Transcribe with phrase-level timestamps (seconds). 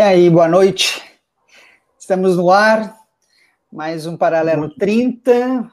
[0.00, 1.02] E aí, boa noite.
[1.98, 2.96] Estamos no ar,
[3.70, 5.70] mais um Paralelo 30.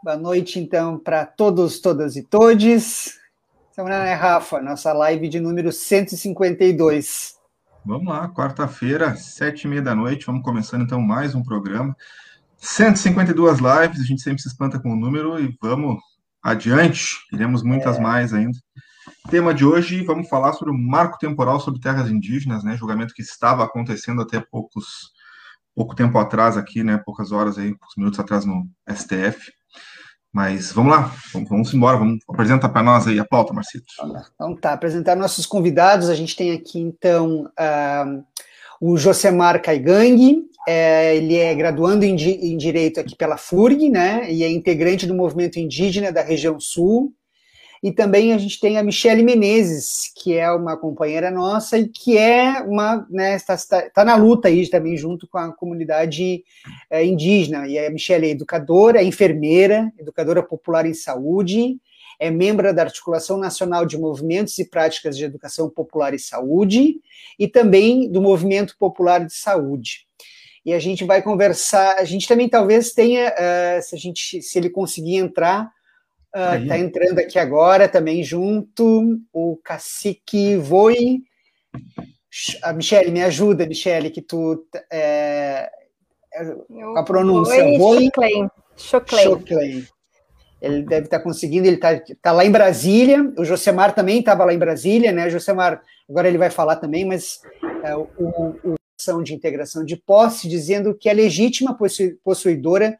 [0.00, 3.18] Boa noite, então, para todos, todas e todes.
[3.72, 7.34] Semana é Rafa, nossa live de número 152.
[7.84, 11.96] Vamos lá, quarta-feira, sete e meia da noite, vamos começando então mais um programa.
[12.58, 16.00] 152 lives, a gente sempre se espanta com o número e vamos
[16.40, 18.00] adiante, iremos muitas é.
[18.00, 18.56] mais ainda.
[19.30, 22.76] Tema de hoje, vamos falar sobre o marco temporal sobre terras indígenas, né?
[22.76, 25.12] Julgamento que estava acontecendo até poucos
[25.74, 27.00] pouco tempo atrás aqui, né?
[27.04, 29.52] Poucas horas aí, poucos minutos atrás no STF.
[30.32, 33.86] Mas vamos lá, vamos, vamos embora, vamos apresentar para nós aí a pauta, Marcito.
[34.34, 36.08] Então tá, apresentar nossos convidados.
[36.08, 38.24] A gente tem aqui então uh,
[38.80, 44.30] o Josemar Caigang, é, ele é graduando em, em, Direito aqui pela FURG, né?
[44.30, 47.14] E é integrante do movimento indígena da região sul.
[47.82, 52.18] E também a gente tem a Michele Menezes, que é uma companheira nossa e que
[52.18, 56.44] é uma, né, está, está, na luta aí também junto com a comunidade
[56.90, 57.66] é, indígena.
[57.68, 61.78] E a Michele é educadora, é enfermeira, educadora popular em saúde,
[62.18, 67.00] é membro da Articulação Nacional de Movimentos e Práticas de Educação Popular e Saúde
[67.38, 70.08] e também do Movimento Popular de Saúde.
[70.66, 74.58] E a gente vai conversar, a gente também talvez tenha, uh, se a gente, se
[74.58, 75.70] ele conseguir entrar,
[76.38, 81.18] Está uh, entrando aqui agora também junto o cacique Voi.
[82.62, 84.64] A Michele, me ajuda, Michele, que tu.
[84.92, 85.68] É,
[86.96, 87.76] a pronúncia.
[87.76, 88.08] Voi.
[88.76, 89.84] Choclen.
[90.60, 93.32] Ele deve estar tá conseguindo, ele está tá lá em Brasília.
[93.36, 95.30] O Josemar também estava lá em Brasília, né?
[95.30, 97.40] Josemar, agora ele vai falar também, mas
[97.82, 101.76] é, o, o, o de integração de posse, dizendo que é legítima
[102.22, 102.98] possuidora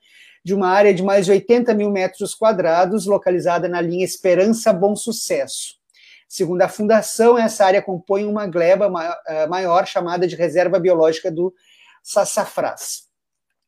[0.49, 4.97] de uma área de mais de 80 mil metros quadrados, localizada na linha Esperança Bom
[4.97, 5.75] Sucesso.
[6.27, 8.91] Segundo a Fundação, essa área compõe uma gleba
[9.27, 11.53] eh, maior chamada de Reserva Biológica do
[12.03, 13.03] Sassafrás.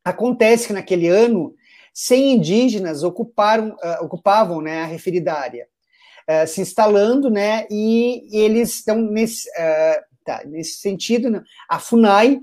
[0.03, 1.53] Acontece que naquele ano,
[1.93, 5.67] 100 indígenas ocuparam, uh, ocupavam né, a referida área,
[6.27, 9.47] uh, se instalando, né, e, eles estão nesse,
[10.25, 12.39] tá, nesse sentido, né, a FUNAI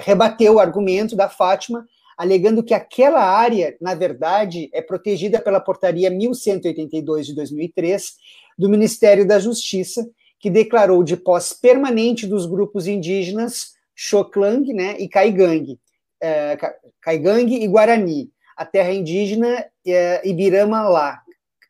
[0.00, 1.84] rebateu o argumento da Fátima
[2.20, 8.12] alegando que aquela área, na verdade, é protegida pela portaria 1182 de 2003
[8.58, 10.06] do Ministério da Justiça,
[10.38, 15.80] que declarou de posse permanente dos grupos indígenas Xoclang né, e Caigangue,
[16.20, 16.58] é,
[17.00, 21.22] Caigangue e Guarani, a terra indígena é, Ibirama-Lá,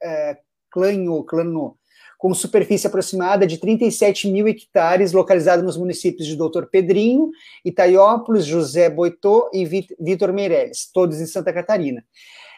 [0.03, 0.37] é,
[0.69, 1.77] Clanho, Clanô,
[2.21, 7.31] com superfície aproximada de 37 mil hectares, localizado nos municípios de Doutor Pedrinho,
[7.65, 9.65] Itaiópolis, José Boitô e
[9.99, 12.05] Vitor Meirelles, todos em Santa Catarina.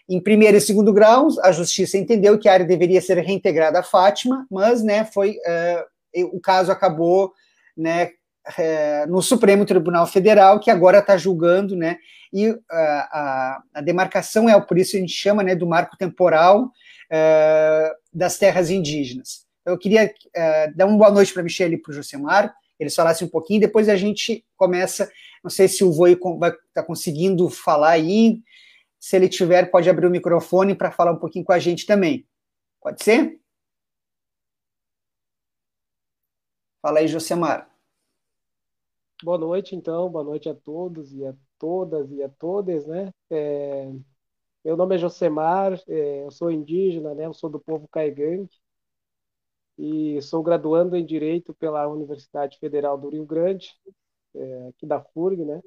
[0.08, 3.82] Em primeiro e segundo graus, a justiça entendeu que a área deveria ser reintegrada à
[3.84, 7.32] Fátima, mas né, foi, uh, o caso acabou
[7.76, 11.98] né, uh, no Supremo Tribunal Federal, que agora está julgando, né,
[12.32, 16.68] e uh, a, a, demarcação é, por isso a gente chama né, do marco temporal
[18.10, 19.41] das terras indígenas.
[19.64, 22.94] Eu queria uh, dar uma boa noite para a Michelle e para o Josemar, eles
[22.94, 25.10] falassem um pouquinho, depois a gente começa,
[25.42, 28.42] não sei se o Voi vai estar tá conseguindo falar aí,
[28.98, 32.26] se ele tiver, pode abrir o microfone para falar um pouquinho com a gente também.
[32.80, 33.40] Pode ser?
[36.80, 37.70] Fala aí, Josemar.
[39.22, 43.12] Boa noite, então, boa noite a todos e a todas e a todas, né?
[43.30, 43.92] É,
[44.64, 47.26] meu nome é Josemar, é, eu sou indígena, né?
[47.26, 48.50] Eu sou do povo caigangue,
[49.82, 53.74] e sou graduando em Direito pela Universidade Federal do Rio Grande,
[54.32, 55.60] é, aqui da FURG, né?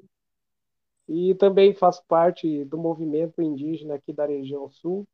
[1.06, 5.06] E também faço parte do movimento indígena aqui da região sul,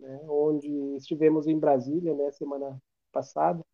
[0.00, 2.82] né, onde estivemos em Brasília, né, semana
[3.12, 3.64] passada,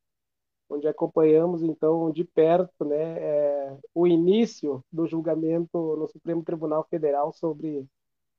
[0.68, 7.32] onde acompanhamos então de perto, né, é, o início do julgamento no Supremo Tribunal Federal
[7.32, 7.88] sobre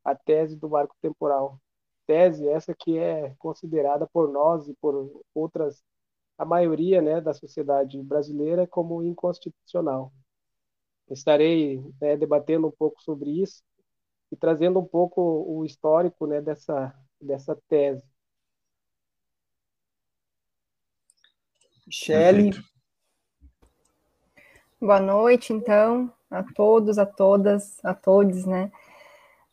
[0.06, 1.60] a tese do marco temporal.
[2.06, 5.84] Tese essa que é considerada por nós e por outras
[6.38, 10.12] a maioria né, da sociedade brasileira como inconstitucional.
[11.10, 13.64] Estarei né, debatendo um pouco sobre isso
[14.32, 18.04] e trazendo um pouco o histórico né, dessa, dessa tese.
[21.86, 22.52] Michele.
[24.82, 28.72] Boa noite, então, a todos, a todas, a todos, né?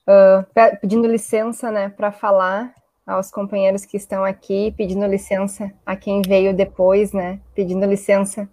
[0.06, 2.74] Uh, pedindo licença, né, para falar
[3.10, 7.40] aos companheiros que estão aqui, pedindo licença a quem veio depois, né?
[7.54, 8.48] Pedindo licença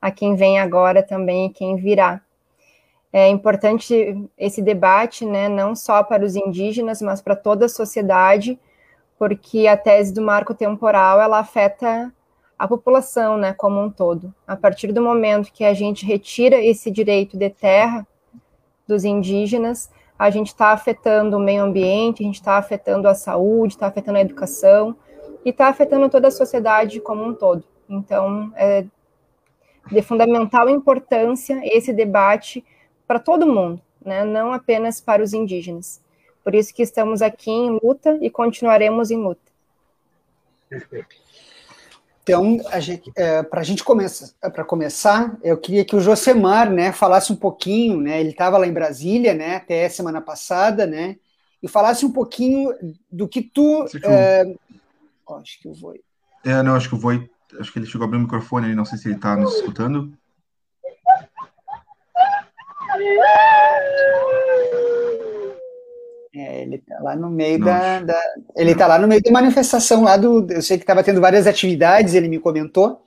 [0.00, 2.20] a quem vem agora também e quem virá.
[3.10, 8.58] É importante esse debate, né, não só para os indígenas, mas para toda a sociedade,
[9.18, 12.12] porque a tese do marco temporal ela afeta
[12.58, 14.34] a população, né, como um todo.
[14.46, 18.06] A partir do momento que a gente retira esse direito de terra
[18.86, 23.74] dos indígenas, a gente está afetando o meio ambiente, a gente está afetando a saúde,
[23.74, 24.96] está afetando a educação
[25.44, 27.64] e está afetando toda a sociedade como um todo.
[27.88, 28.84] Então, é
[29.90, 32.64] de fundamental importância esse debate
[33.06, 36.00] para todo mundo, né, não apenas para os indígenas.
[36.44, 39.40] Por isso que estamos aqui em luta e continuaremos em luta.
[40.68, 41.16] Perfeito.
[42.22, 42.58] Então,
[43.16, 47.36] é, para a gente começar, para começar, eu queria que o Josemar, né, falasse um
[47.36, 51.16] pouquinho, né, ele estava lá em Brasília, né, até semana passada, né,
[51.60, 52.72] e falasse um pouquinho
[53.10, 54.54] do que tu, é,
[55.26, 55.94] oh, acho que eu vou.
[56.44, 57.12] É, não, acho que eu vou.
[57.58, 59.56] Acho que ele chegou a abrir o microfone aí, não sei se ele está nos
[59.56, 60.12] escutando.
[66.34, 68.20] É, ele tá lá no meio da, da,
[68.56, 70.46] Ele tá lá no meio da manifestação lá do.
[70.50, 73.02] Eu sei que estava tendo várias atividades, ele me comentou,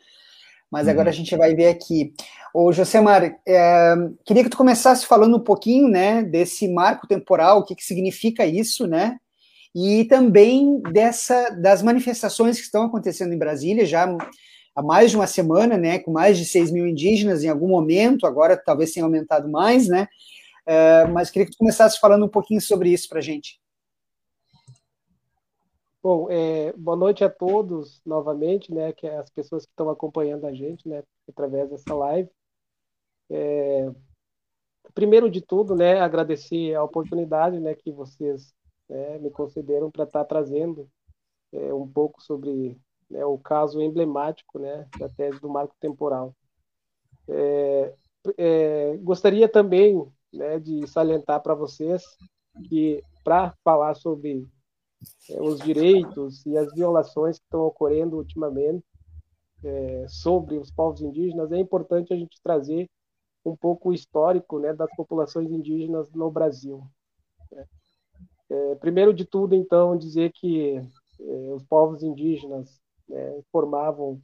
[0.69, 1.17] mas agora a uhum.
[1.17, 2.13] gente vai ver aqui.
[2.53, 7.65] Ô, Josemar, é, queria que tu começasse falando um pouquinho, né, desse marco temporal, o
[7.65, 9.17] que, que significa isso, né?
[9.73, 14.07] E também dessa das manifestações que estão acontecendo em Brasília já
[14.75, 18.27] há mais de uma semana, né, com mais de 6 mil indígenas em algum momento,
[18.27, 20.07] agora talvez tenha aumentado mais, né?
[20.65, 23.61] É, mas queria que tu começasse falando um pouquinho sobre isso para a gente.
[26.01, 30.45] Bom, é, boa noite a todos novamente, né, que é as pessoas que estão acompanhando
[30.45, 32.29] a gente, né, através dessa live.
[33.29, 33.91] É,
[34.93, 38.53] primeiro de tudo, né, agradecer a oportunidade, né, que vocês
[38.87, 40.87] né, me concederam para estar tá trazendo
[41.51, 42.79] é, um pouco sobre
[43.09, 46.35] né, o caso emblemático, né, da tese do marco temporal.
[49.01, 52.03] Gostaria também né, de salientar para vocês
[52.67, 54.47] que, para falar sobre
[55.29, 58.85] é, os direitos e as violações que estão ocorrendo ultimamente
[59.63, 62.89] é, sobre os povos indígenas, é importante a gente trazer
[63.43, 66.81] um pouco o histórico né, das populações indígenas no Brasil.
[67.51, 67.65] Né.
[68.49, 74.21] É, primeiro de tudo, então, dizer que é, os povos indígenas né, formavam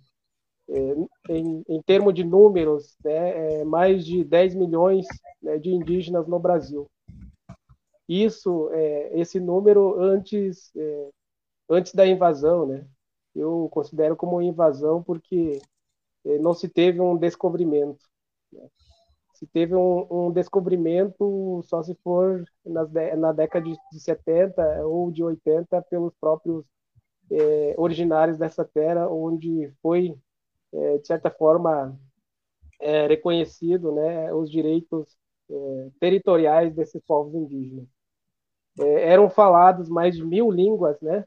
[1.30, 5.06] em, em termos de números, né, é, mais de 10 milhões
[5.42, 6.90] né, de indígenas no Brasil.
[8.08, 11.10] Isso, é, esse número antes, é,
[11.70, 12.86] antes da invasão, né?
[13.34, 15.62] Eu considero como invasão porque
[16.26, 18.04] é, não se teve um descobrimento.
[18.52, 18.68] Né?
[19.34, 25.10] Se teve um, um, descobrimento só se for nas, na década de, de 70 ou
[25.12, 26.66] de 80 pelos próprios
[27.32, 30.18] é, originários dessa terra, onde foi
[30.74, 31.98] é, de certa forma,
[32.80, 35.16] é, reconhecido né, os direitos
[35.50, 37.88] é, territoriais desses povos indígenas.
[38.80, 41.26] É, eram falados mais de mil línguas, né,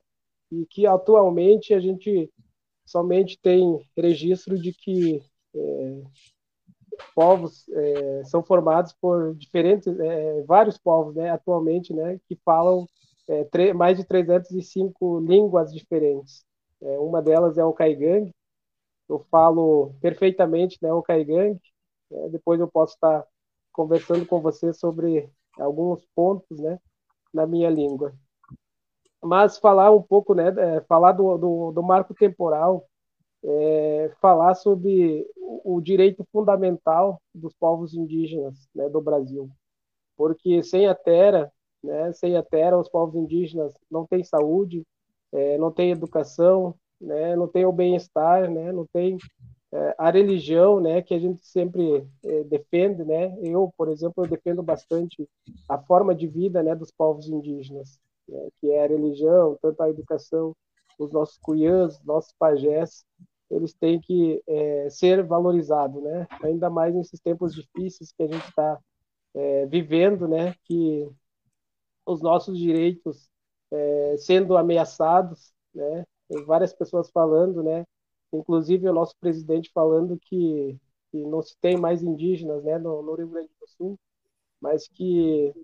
[0.50, 2.30] e que atualmente a gente
[2.84, 5.22] somente tem registro de que
[5.54, 6.02] é,
[7.14, 9.92] povos é, são formados por diferentes,
[10.46, 12.86] vários povos, né, atualmente, né, que falam
[13.74, 16.44] mais de 305 línguas diferentes.
[16.80, 18.34] uma delas é o Caigangue,
[19.08, 21.61] eu falo perfeitamente né, o Caigangue.
[22.11, 23.26] Né, depois eu posso estar
[23.73, 26.78] conversando com você sobre alguns pontos né,
[27.32, 28.14] na minha língua.
[29.23, 32.87] Mas falar um pouco, né, é, falar do, do, do, marco temporal,
[33.42, 39.50] é, falar sobre o, o, direito fundamental dos povos indígenas né, do Brasil.
[40.16, 41.50] Porque sem a terra,
[41.82, 44.87] né, sem a terra, os povos indígenas não têm saúde,
[45.32, 47.36] é, não têm educação, né?
[47.36, 48.72] Não tem o bem-estar, né?
[48.72, 49.18] Não tem
[49.72, 51.02] é, a religião, né?
[51.02, 53.36] Que a gente sempre é, defende, né?
[53.42, 55.28] Eu, por exemplo, eu defendo bastante
[55.68, 56.74] a forma de vida, né?
[56.74, 57.98] Dos povos indígenas,
[58.28, 58.48] né?
[58.60, 60.54] que é a religião, tanto a educação,
[60.98, 63.04] os nossos cuiãs, nossos pajés,
[63.50, 66.26] eles têm que é, ser valorizados, né?
[66.42, 68.78] Ainda mais nesses tempos difíceis que a gente está
[69.34, 70.54] é, vivendo, né?
[70.64, 71.08] Que
[72.06, 73.28] os nossos direitos
[73.72, 76.04] é, sendo ameaçados, né?
[76.47, 77.85] Várias pessoas falando, né?
[78.33, 80.78] Inclusive o nosso presidente falando que,
[81.11, 83.99] que não se tem mais indígenas, né, no, no Rio Grande do Sul,
[84.61, 85.54] mas que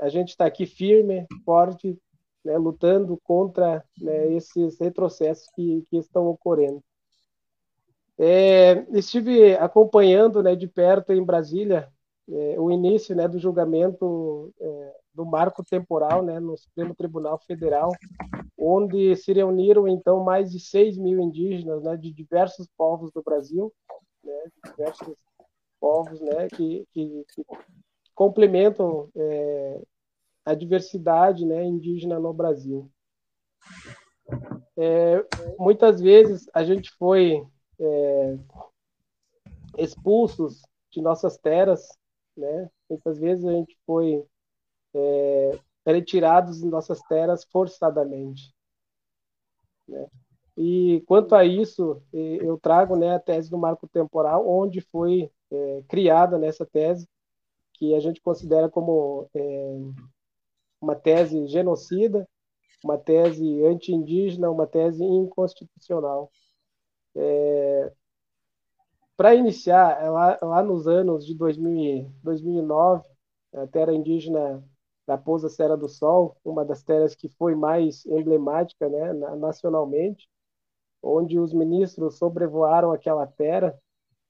[0.00, 1.98] a gente está aqui firme, forte,
[2.44, 6.82] né, lutando contra né, esses retrocessos que, que estão ocorrendo.
[8.18, 11.88] É, estive acompanhando né, de perto em Brasília
[12.28, 17.92] é, o início né, do julgamento é, do marco temporal né, no Supremo Tribunal Federal,
[18.58, 23.72] onde se reuniram então mais de 6 mil indígenas né, de diversos povos do Brasil,
[24.24, 25.14] né, diversos
[25.80, 27.44] povos né, que, que, que
[28.14, 29.80] complementam é,
[30.44, 32.90] a diversidade né, indígena no Brasil.
[34.76, 35.24] É,
[35.58, 37.46] muitas vezes a gente foi
[37.80, 38.38] é,
[39.76, 41.88] expulsos de nossas terras,
[42.36, 42.70] né?
[42.88, 44.24] Muitas vezes a gente foi
[44.94, 45.58] é,
[45.92, 48.54] retirados de nossas terras forçadamente.
[49.88, 50.06] Né?
[50.56, 55.82] E quanto a isso, eu trago né, a tese do marco temporal, onde foi é,
[55.88, 57.08] criada nessa tese,
[57.74, 59.78] que a gente considera como é,
[60.80, 62.28] uma tese genocida,
[62.84, 66.30] uma tese anti-indígena, uma tese inconstitucional.
[67.14, 67.92] É,
[69.16, 73.04] Para iniciar, é lá, lá, nos anos de 2000, 2009,
[73.54, 74.62] a terra indígena
[75.08, 80.28] da Pousa Serra do Sol, uma das terras que foi mais emblemática né, nacionalmente,
[81.02, 83.74] onde os ministros sobrevoaram aquela terra,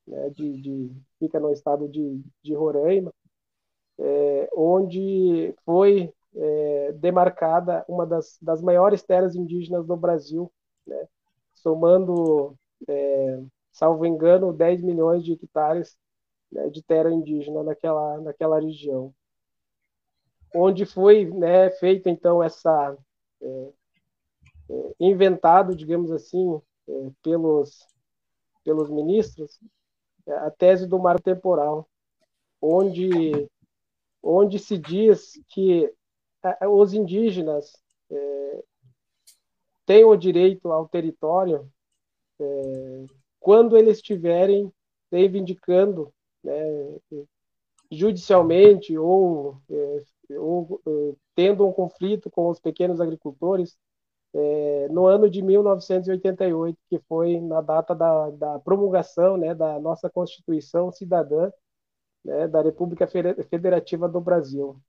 [0.06, 3.12] né, de, de, fica no estado de, de Roraima,
[3.99, 10.49] é, onde foi é, demarcada uma das, das maiores terras indígenas do Brasil,
[10.87, 11.08] né,
[11.54, 12.54] somando,
[12.88, 13.42] é,
[13.73, 15.99] salvo engano, 10 milhões de hectares
[16.52, 19.12] né, de terra indígena naquela, naquela região.
[20.54, 22.96] Onde foi né, feita, então, essa.
[23.40, 23.68] É,
[24.70, 27.86] é, inventado, digamos assim, é, pelos,
[28.62, 29.58] pelos ministros,
[30.26, 31.88] a tese do marco temporal,
[32.60, 33.48] onde,
[34.22, 35.90] onde se diz que
[36.70, 37.72] os indígenas
[38.10, 38.64] é,
[39.86, 41.70] têm o direito ao território
[42.38, 43.06] é,
[43.40, 44.70] quando eles estiverem
[45.10, 46.12] reivindicando
[46.44, 46.62] né,
[47.90, 53.76] judicialmente ou, é, ou é, tendo um conflito com os pequenos agricultores
[54.35, 60.11] é, no ano de 1988, que foi na data da, da promulgação né, da nossa
[60.11, 61.50] Constituição Cidadã
[62.25, 64.80] né, da República Federativa do Brasil.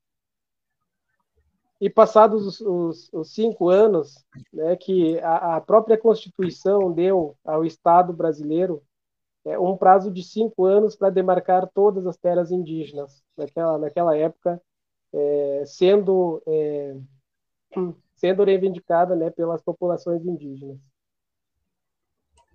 [1.82, 7.64] E passados os, os, os cinco anos, né, que a, a, própria Constituição deu ao
[7.64, 8.84] Estado brasileiro
[9.46, 14.62] é, um prazo de cinco anos para demarcar todas as terras indígenas, naquela, naquela época,
[15.14, 16.98] é, sendo, é,
[18.16, 20.78] sendo reivindicada né, pelas populações indígenas.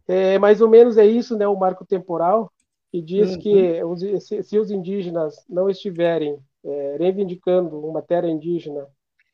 [0.06, 2.52] É, mais ou menos é isso, né, o marco temporal,
[2.90, 3.38] que diz uhum.
[3.38, 8.87] que os, se, se, os indígenas não estiverem é, reivindicando uma terra indígena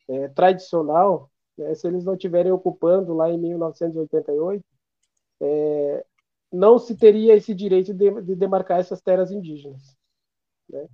[0.07, 4.63] é, tradicional, né, se eles não estiverem ocupando lá em 1988,
[5.41, 6.05] é,
[6.51, 9.95] não se teria esse direito de, de demarcar essas terras indígenas.
[10.69, 10.87] Né?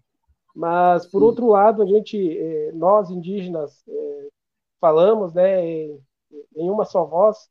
[0.57, 1.25] Mas, por Sim.
[1.25, 4.27] outro lado, a gente, é, nós indígenas, é,
[4.81, 6.01] falamos né, em
[6.55, 7.47] uma só voz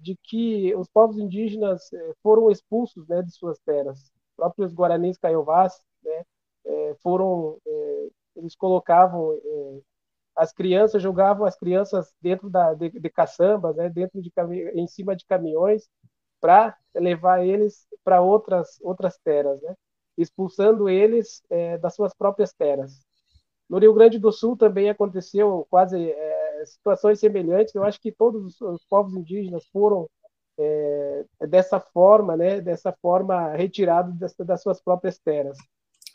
[0.00, 3.98] de que os povos indígenas é, foram expulsos né, de suas terras.
[4.00, 6.24] Os próprios guaranis caiovás né,
[7.00, 7.58] foram,
[8.34, 9.38] eles colocavam
[10.34, 14.32] as crianças jogavam as crianças dentro da, de, de caçambas, né, dentro de
[14.74, 15.88] em cima de caminhões
[16.40, 19.76] para levar eles para outras outras terras, né,
[20.16, 23.04] expulsando eles é, das suas próprias terras.
[23.68, 27.74] No Rio Grande do Sul também aconteceu quase é, situações semelhantes.
[27.74, 30.08] Eu acho que todos os, os povos indígenas foram
[30.58, 35.56] é, dessa forma, né, dessa forma retirados das, das suas próprias terras.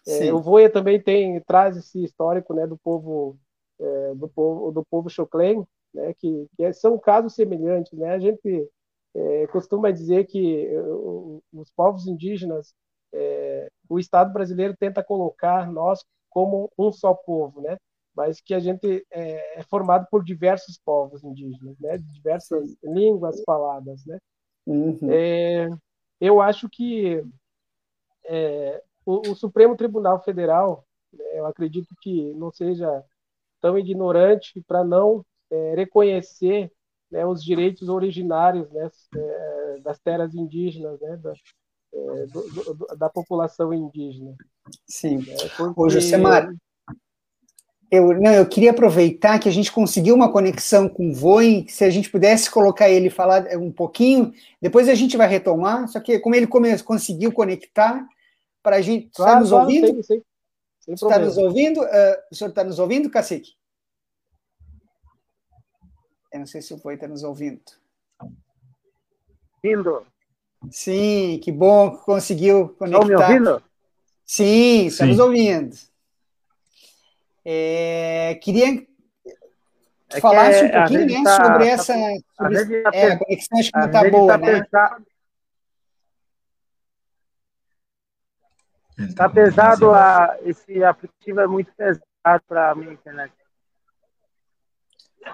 [0.08, 3.38] É, o Voia também tem traz esse histórico, né, do povo
[3.80, 8.12] é, do povo do povo Choclen, né, que, que, são casos semelhantes, né?
[8.12, 8.70] A gente
[9.14, 10.70] é, costuma dizer que
[11.54, 12.74] os povos indígenas,
[13.14, 17.78] é, o Estado brasileiro tenta colocar nós como um só povo, né?
[18.16, 21.98] Mas que a gente é, é formado por diversos povos indígenas, né?
[21.98, 22.78] Diversas Sim.
[22.84, 24.18] línguas faladas, né?
[24.66, 24.98] Uhum.
[25.10, 25.70] É,
[26.20, 27.24] eu acho que
[28.26, 33.04] é, o, o Supremo Tribunal Federal, né, eu acredito que não seja
[33.62, 36.72] tão ignorante para não é, reconhecer
[37.10, 41.34] né, os direitos originários né, é, das terras indígenas, né, da,
[41.94, 44.36] é, do, do, da população indígena.
[44.88, 45.26] Sim.
[45.30, 45.80] É, porque...
[45.80, 46.50] Ô, Josemar,
[47.90, 51.84] eu, não, eu queria aproveitar que a gente conseguiu uma conexão com o Voin, se
[51.84, 56.20] a gente pudesse colocar ele falar um pouquinho, depois a gente vai retomar, só que
[56.20, 58.06] como ele come, conseguiu conectar,
[58.68, 59.10] para a gente.
[59.16, 60.04] Claro, está nos claro, ouvindo?
[60.04, 60.24] Sei,
[60.82, 60.94] sei.
[60.94, 61.82] Está nos ouvindo?
[61.82, 63.52] Uh, o senhor está nos ouvindo, Cacique?
[66.34, 67.62] Eu não sei se o Voi está nos ouvindo.
[69.64, 70.06] Indo.
[70.72, 73.04] Sim, que bom que conseguiu conectar.
[73.04, 73.64] Estão me ouvindo?
[74.26, 75.22] Sim, estamos Sim.
[75.22, 75.76] ouvindo.
[77.46, 78.88] É, queria que
[80.10, 81.94] é falasse um pouquinho né, tá, sobre tá essa.
[82.36, 84.68] Sobre, tá, é, a conexão acho que não está boa, tá né?
[88.98, 92.02] Está pesado, a, esse aplicativo é muito pesado
[92.48, 93.32] para a minha internet.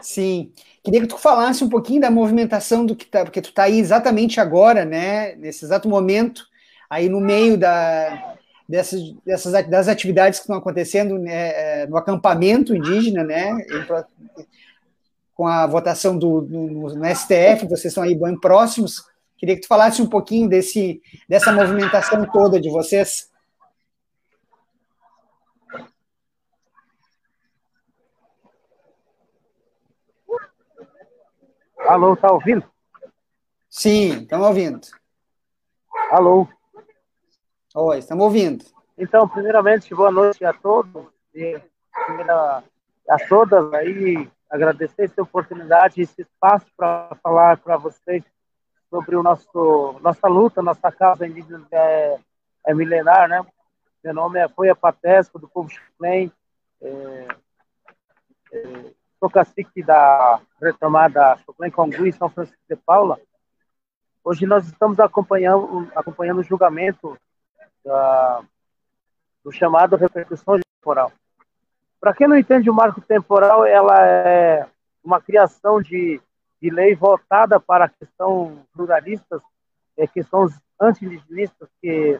[0.01, 0.51] Sim.
[0.83, 3.79] Queria que tu falasse um pouquinho da movimentação do que tá, porque tu está aí
[3.79, 6.45] exatamente agora, né, nesse exato momento,
[6.89, 8.35] aí no meio da,
[8.67, 13.55] dessas, dessas das atividades que estão acontecendo né, é, no acampamento indígena, né,
[15.33, 19.03] com a votação do, do no STF, vocês estão aí bem próximos.
[19.37, 23.29] Queria que tu falasse um pouquinho desse, dessa movimentação toda de vocês.
[31.87, 32.63] Alô, tá ouvindo?
[33.69, 34.87] Sim, estamos ouvindo.
[36.11, 36.47] Alô.
[37.75, 38.63] Oi, estamos ouvindo.
[38.97, 41.07] Então, primeiramente, boa noite a todos.
[41.35, 41.59] E,
[42.05, 42.63] primeira,
[43.09, 48.23] a todas aí, agradecer essa oportunidade, esse espaço para falar para vocês
[48.89, 52.17] sobre o nosso nossa luta, nossa causa indígena é,
[52.67, 53.45] é milenar, né?
[54.03, 56.31] Meu nome é Foia Patesco, do povo chileno.
[56.81, 57.27] É,
[58.53, 63.17] é, sou cacique da retomada Choclen Congui, São Francisco de Paula.
[64.21, 67.17] Hoje nós estamos acompanhando, acompanhando o julgamento
[67.85, 68.41] da,
[69.41, 71.09] do chamado repercussão temporal.
[72.01, 74.67] Para quem não entende o marco temporal, ela é
[75.01, 76.19] uma criação de,
[76.61, 79.41] de lei voltada para a questão pluralistas,
[79.95, 82.19] é, questões anti-indigenistas, que,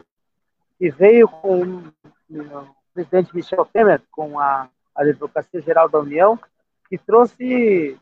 [0.78, 1.82] que veio com
[2.30, 6.40] o presidente Michel Temer, com a, a Advocacia Geral da União,
[6.88, 7.98] que trouxe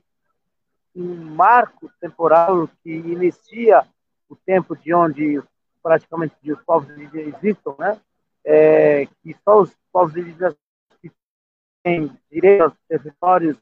[0.95, 3.87] um marco temporal que inicia
[4.29, 5.42] o tempo de onde
[5.83, 8.01] praticamente os povos indígenas existam, né?
[8.45, 10.57] É, que só os povos indígenas
[11.01, 11.11] que
[11.83, 13.57] têm direito aos territórios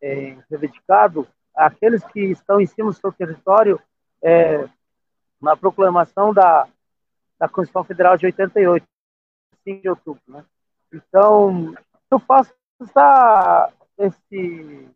[0.00, 3.80] é, reivindicados, aqueles que estão em cima do seu território,
[4.22, 4.68] é,
[5.40, 6.66] na proclamação da,
[7.38, 8.86] da Constituição Federal de 88,
[9.64, 10.22] 5 de outubro.
[10.26, 10.44] Né?
[10.92, 11.74] Então,
[12.10, 14.88] eu faço essa, esse.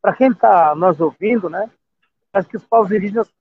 [0.00, 1.70] Para quem está nos ouvindo, né?
[2.32, 3.32] Acho que os povos indígenas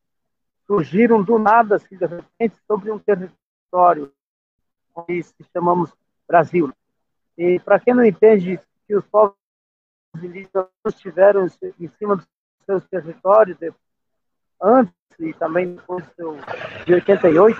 [0.66, 4.14] surgiram do nada, assim, de repente, sobre um território
[5.08, 5.92] que chamamos
[6.28, 6.72] Brasil.
[7.38, 9.36] E para quem não entende que os povos
[10.22, 11.48] indígenas estiveram
[11.80, 12.28] em cima dos
[12.66, 13.58] seus territórios
[14.62, 16.06] antes e também depois
[16.86, 17.60] de 88,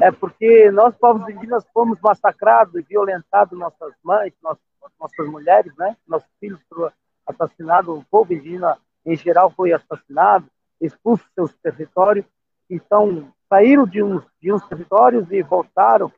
[0.00, 4.62] é porque nós, povos indígenas, fomos massacrados violentados nossas mães, nossos
[4.98, 5.96] nossas mulheres, né?
[6.06, 6.92] Nossos filhos foram
[7.26, 10.46] assassinados, o povo indígena em geral foi assassinado,
[10.80, 12.24] expulso dos seus territórios.
[12.68, 16.12] Então, saíram de uns, de uns territórios e voltaram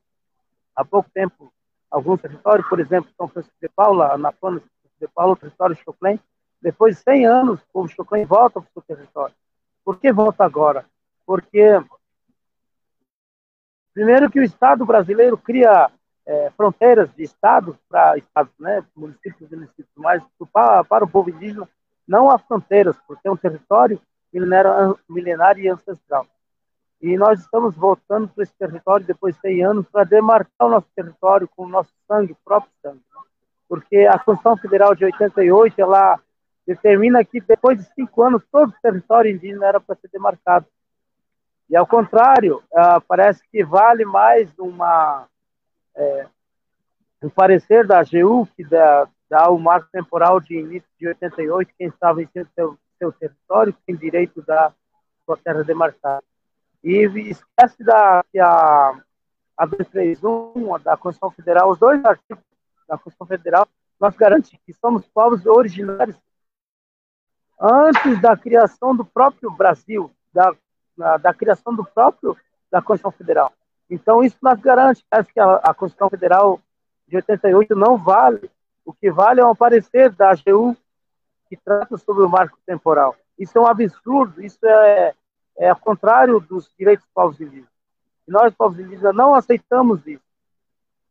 [0.75, 1.53] há pouco tempo
[1.91, 6.21] alguns territórios, por exemplo, São Francisco de Paula, na São de Paula, o território Choclen.
[6.61, 9.35] Depois de 100 anos, o povo Choclen volta para o seu território.
[9.85, 10.85] Por que volta agora?
[11.27, 11.83] Porque,
[13.95, 15.91] primeiro, que o Estado brasileiro cria
[16.27, 20.23] é, fronteiras de estados para estados, né, municípios e municípios, mas
[20.53, 21.69] para, para o povo indígena
[22.07, 24.01] não há fronteiras, porque é um território
[24.33, 26.27] milenário, e ancestral.
[27.01, 30.87] E nós estamos voltando para esse território depois de 100 anos para demarcar o nosso
[30.95, 32.97] território com o nosso sangue, o próprio sangue.
[32.99, 33.23] Né?
[33.69, 36.21] Porque a Constituição Federal de 88, ela
[36.67, 40.67] determina que depois de cinco anos todo o território indígena era para ser demarcado.
[41.71, 45.29] E ao contrário, uh, parece que vale mais uma
[45.95, 46.27] é,
[47.23, 51.89] o parecer da AGU, que dá, dá o marco temporal de início de 88, quem
[51.89, 54.73] estava em seu, seu território tem direito da
[55.25, 56.25] sua terra demarcada.
[56.83, 59.01] E esquece da, que a,
[59.57, 62.43] a 231 da Constituição Federal, os dois artigos
[62.89, 63.69] da Constituição Federal,
[64.01, 66.17] nós garante que somos povos originários
[67.61, 70.55] antes da criação do próprio Brasil, da,
[71.01, 72.37] da, da criação do próprio
[72.71, 73.53] da Constituição Federal.
[73.89, 76.61] Então, isso nos garante que a, a Constituição Federal
[77.09, 78.51] de 88 não vale.
[78.85, 80.77] O que vale é um parecer da AGU
[81.49, 83.17] que trata sobre o marco temporal.
[83.37, 85.15] Isso é um absurdo, isso é,
[85.57, 87.71] é contrário dos direitos dos povos indígenas.
[88.29, 90.23] E nós, povos indígenas, não aceitamos isso.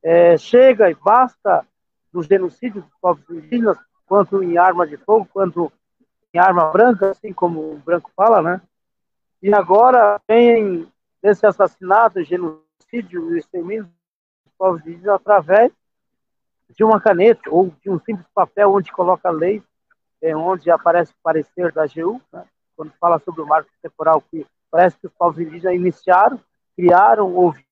[0.02, 1.66] É, chega e basta
[2.14, 5.72] do genocídio dos povos indígenas, quanto em arma de fogo, quanto
[6.34, 8.62] em arma branca, assim como o branco fala, né?
[9.42, 10.92] E agora vem
[11.24, 15.72] esse assassinato, genocídio, e extermínio dos povos indígenas através
[16.70, 19.64] de uma caneta ou de um simples papel onde coloca lei,
[20.22, 24.46] é, onde aparece o parecer da AGU, né, quando fala sobre o marco temporal que
[24.72, 26.40] Parece que os povos indígenas iniciaram,
[26.76, 27.66] criaram, ouviram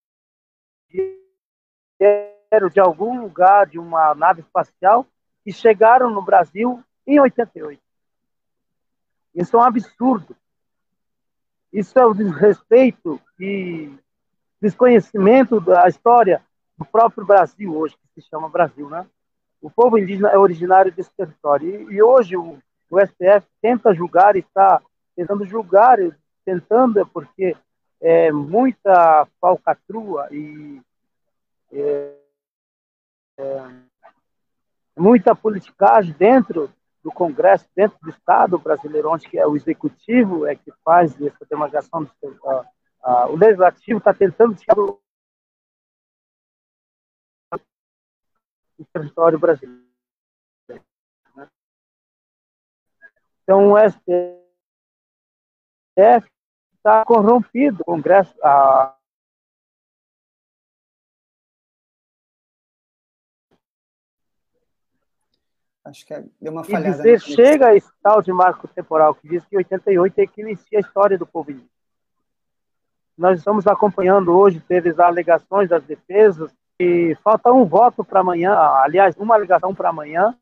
[2.72, 5.06] de algum lugar de uma nave espacial
[5.46, 7.82] e chegaram no Brasil em 88.
[9.36, 10.36] Isso é um absurdo.
[11.78, 13.96] Isso é o desrespeito e
[14.60, 16.42] desconhecimento da história
[16.76, 19.06] do próprio Brasil hoje, que se chama Brasil, né?
[19.62, 21.92] O povo indígena é originário desse território.
[21.92, 22.58] E, e hoje o,
[22.90, 24.82] o, STF tenta julgar, está
[25.16, 26.00] tentando julgar,
[26.44, 27.56] tentando, porque
[28.02, 30.82] é muita falcatrua e
[31.72, 32.16] é,
[33.38, 33.70] é,
[34.98, 36.72] muita politicagem dentro
[37.08, 41.46] do Congresso, dentro do Estado brasileiro, onde que é o executivo é que faz essa
[41.50, 42.10] demarcação, do,
[42.44, 42.66] uh,
[43.02, 45.00] uh, o legislativo está tentando tirar o
[48.92, 49.88] território brasileiro.
[51.34, 51.50] Né?
[53.44, 54.28] Então, o STF
[56.76, 58.97] está corrompido, o Congresso, a,
[65.88, 66.88] Acho que é, deu uma falhada.
[66.88, 70.80] E dizer, chega esse tal de marco temporal que diz que 88 é que inicia
[70.80, 71.70] a história do povo indígena.
[73.18, 78.54] Nós estamos acompanhando hoje, teve as alegações das defesas, e falta um voto para amanhã,
[78.54, 80.38] aliás, uma alegação para amanhã,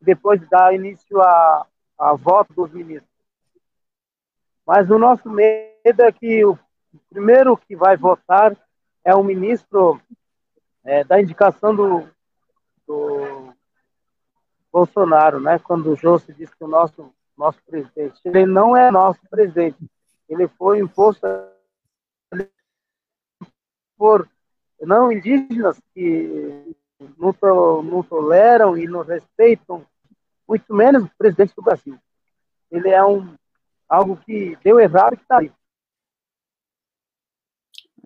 [0.00, 1.66] depois de dar início a,
[1.98, 3.10] a voto dos ministros.
[4.66, 6.58] Mas o nosso medo é que o
[7.10, 8.56] primeiro que vai votar
[9.04, 10.00] é o ministro
[10.84, 12.08] é, da indicação do,
[12.86, 13.43] do
[14.74, 15.56] Bolsonaro, né?
[15.60, 19.78] Quando o José disse que o nosso nosso presidente, ele não é nosso presidente,
[20.28, 21.26] ele foi imposto
[23.96, 24.28] por
[24.80, 26.76] não indígenas que
[27.18, 29.84] não, to, não toleram e não respeitam,
[30.46, 31.98] muito menos o presidente do Brasil.
[32.70, 33.34] Ele é um
[33.88, 35.52] algo que deu errado que está aí.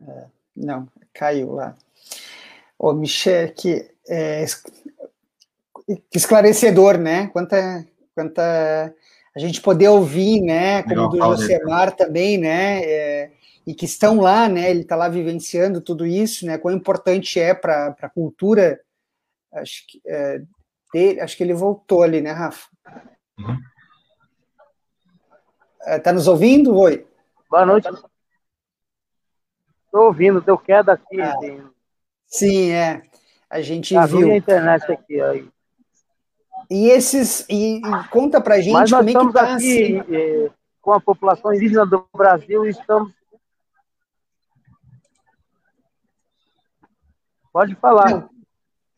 [0.07, 0.27] É,
[0.57, 1.77] não, caiu lá.
[2.79, 4.45] Ô, Michel, que é,
[6.15, 7.29] esclarecedor, né?
[7.29, 8.95] Quanta, quanta
[9.35, 10.83] a gente poder ouvir, né?
[10.83, 12.83] Como Legal, do Josemar também, né?
[12.83, 13.31] É,
[13.67, 14.71] e que estão lá, né?
[14.71, 16.59] Ele está lá vivenciando tudo isso, né?
[16.59, 18.81] Quão importante é para a cultura.
[19.53, 20.43] Acho que, é,
[20.93, 22.69] dele, acho que ele voltou ali, né, Rafa?
[23.39, 23.59] Uhum.
[25.83, 26.77] É, tá nos ouvindo?
[26.77, 27.07] Oi.
[27.49, 27.89] Boa noite.
[29.87, 31.21] Estou ouvindo, deu queda aqui.
[31.21, 31.35] Ah,
[32.27, 33.03] sim, é.
[33.49, 34.31] A gente tá viu.
[34.31, 35.49] a internet aqui aí.
[36.71, 37.47] E esses.
[37.49, 40.51] E, e conta pra gente Mas nós como estamos é que tá aqui assim.
[40.83, 43.13] com a população indígena do Brasil e estamos.
[47.53, 48.11] Pode falar.
[48.11, 48.29] Não,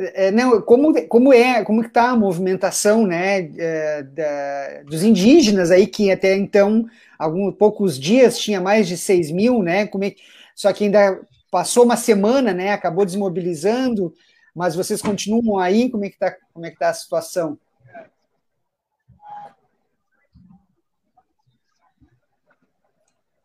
[0.01, 5.87] é, não, como, como é, como está a movimentação né, é, da, dos indígenas aí,
[5.87, 6.87] que até então,
[7.19, 9.87] alguns poucos dias, tinha mais de 6 mil, né?
[9.87, 10.15] Como é,
[10.55, 12.73] só que ainda passou uma semana, né?
[12.73, 14.13] Acabou desmobilizando
[14.55, 15.91] mas vocês continuam aí?
[15.91, 17.59] Como é que está é que tá a situação?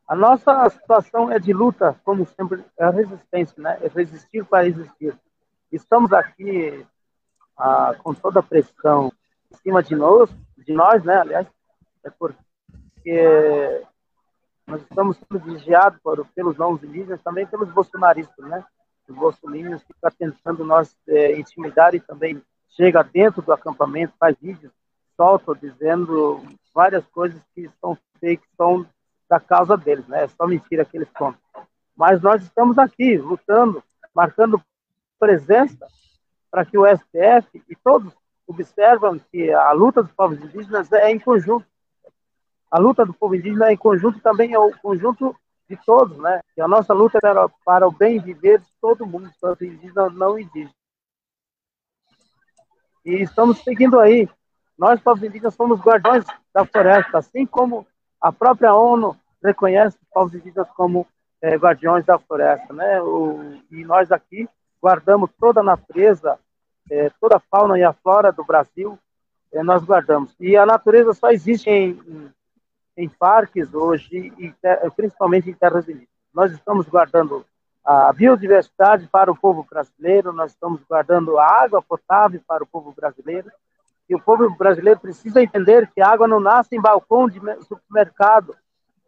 [0.07, 3.79] A nossa situação é de luta, como sempre, é resistência, né?
[3.81, 5.17] É resistir para existir.
[5.71, 6.85] Estamos aqui
[7.57, 9.11] ah, com toda a pressão
[9.51, 11.17] em cima de nós, de nós, né?
[11.17, 11.47] Aliás,
[12.03, 13.83] é porque
[14.67, 15.99] nós estamos vigiados
[16.35, 18.63] pelos não indígenas, também pelos bolsonaristas, né?
[19.07, 24.35] Os bolsominions que está tentando nós é, intimidar e também chega dentro do acampamento, faz
[24.41, 24.71] vídeos,
[25.15, 26.41] solta dizendo
[26.73, 28.85] várias coisas que são fake, são
[29.29, 30.25] da causa deles, né?
[30.25, 31.39] É só mentira que eles contam.
[31.95, 34.61] Mas nós estamos aqui lutando, marcando
[35.17, 35.87] presença
[36.51, 38.13] para que o STF e todos
[38.47, 41.65] observam que a luta dos povos indígenas é em conjunto.
[42.69, 45.35] A luta do povo indígena é em conjunto também é o conjunto
[45.69, 46.39] de todos, né?
[46.55, 50.37] E a nossa luta era para o bem viver de todo mundo, tanto indígena não
[50.37, 50.73] indígena.
[53.03, 54.27] E estamos seguindo aí.
[54.77, 57.87] Nós, povos indígenas, somos guardiões da floresta, assim como
[58.19, 61.07] a própria ONU reconhece os povos indígenas como
[61.41, 63.01] é, guardiões da floresta, né?
[63.01, 64.49] O, e nós aqui
[64.81, 66.39] guardamos toda a natureza,
[66.89, 68.97] é, toda a fauna e a flora do Brasil,
[69.51, 70.35] é, nós guardamos.
[70.39, 72.31] E a natureza só existe em, em
[72.97, 74.53] em parques hoje, e
[74.95, 76.09] principalmente em terras indígenas.
[76.33, 77.45] Nós estamos guardando
[77.83, 82.91] a biodiversidade para o povo brasileiro, nós estamos guardando a água potável para o povo
[82.91, 83.51] brasileiro,
[84.09, 88.55] e o povo brasileiro precisa entender que a água não nasce em balcão de supermercado,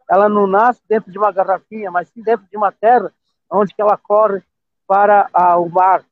[0.08, 3.12] ela não nasce dentro de uma garrafinha, mas sim dentro de uma terra
[3.50, 4.42] onde ela corre
[4.86, 6.02] para a, o mar.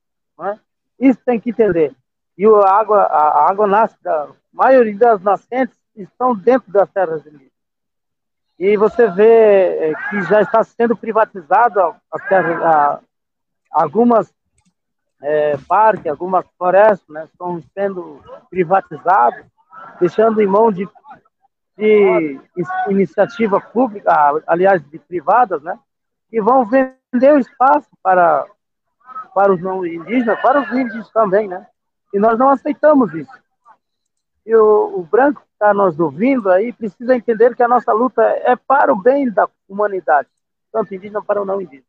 [0.40, 0.58] É?
[0.98, 1.94] Isso tem que entender.
[2.36, 7.24] E a água, a água nasce, da, a maioria das nascentes estão dentro das terras
[7.26, 7.55] indígenas.
[8.58, 11.94] E você vê é, que já está sendo privatizado
[13.70, 14.32] algumas
[15.22, 19.44] é, parques, algumas florestas, né, estão sendo privatizadas,
[20.00, 20.88] deixando em mão de,
[21.76, 22.40] de
[22.88, 24.12] iniciativa pública,
[24.46, 25.78] aliás, de privadas, né,
[26.30, 28.46] que vão vender o espaço para,
[29.34, 31.66] para os não indígenas, para os índios também, né,
[32.12, 33.45] e nós não aceitamos isso.
[34.46, 38.22] E o, o branco que está nos ouvindo aí precisa entender que a nossa luta
[38.22, 40.28] é para o bem da humanidade,
[40.72, 41.84] tanto indígena para o não indígena.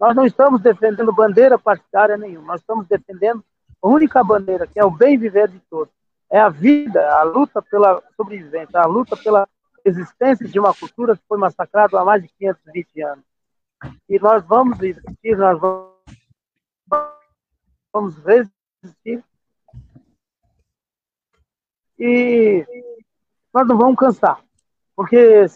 [0.00, 3.44] Nós não estamos defendendo bandeira partidária nenhuma, nós estamos defendendo
[3.80, 5.94] a única bandeira, que é o bem viver de todos.
[6.28, 9.46] É a vida, a luta pela sobrevivência, a luta pela
[9.84, 13.24] existência de uma cultura que foi massacrada há mais de 520 anos.
[14.08, 15.60] E nós vamos resistir, nós
[17.92, 19.22] vamos resistir.
[22.04, 22.66] E
[23.54, 24.40] nós não vamos cansar,
[24.96, 25.46] porque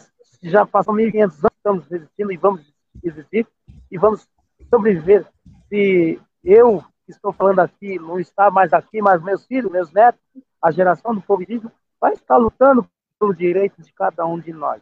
[0.44, 3.46] já passou 1.500 anos, estamos resistindo e vamos resistir,
[3.90, 4.28] e vamos
[4.70, 5.26] sobreviver.
[5.68, 10.20] Se eu estou falando aqui não está mais aqui, mas meus filhos, meus netos,
[10.62, 14.80] a geração do povo indígena vai estar lutando pelo direito de cada um de nós.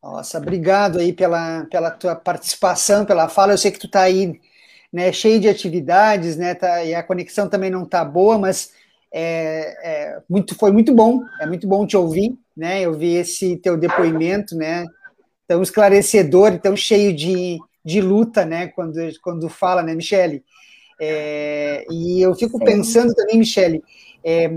[0.00, 3.52] Nossa, obrigado aí pela, pela tua participação, pela fala.
[3.52, 4.40] Eu sei que tu está aí,
[4.96, 8.70] né, cheio de atividades, né, tá, e a conexão também não está boa, mas
[9.12, 13.58] é, é, muito, foi muito bom, é muito bom te ouvir, né, eu vi esse
[13.58, 14.86] teu depoimento, né,
[15.46, 20.42] tão esclarecedor e tão cheio de, de luta, né, quando, quando fala, né, Michele?
[20.98, 22.64] É, e eu fico Sim.
[22.64, 23.84] pensando também, Michele,
[24.24, 24.50] é,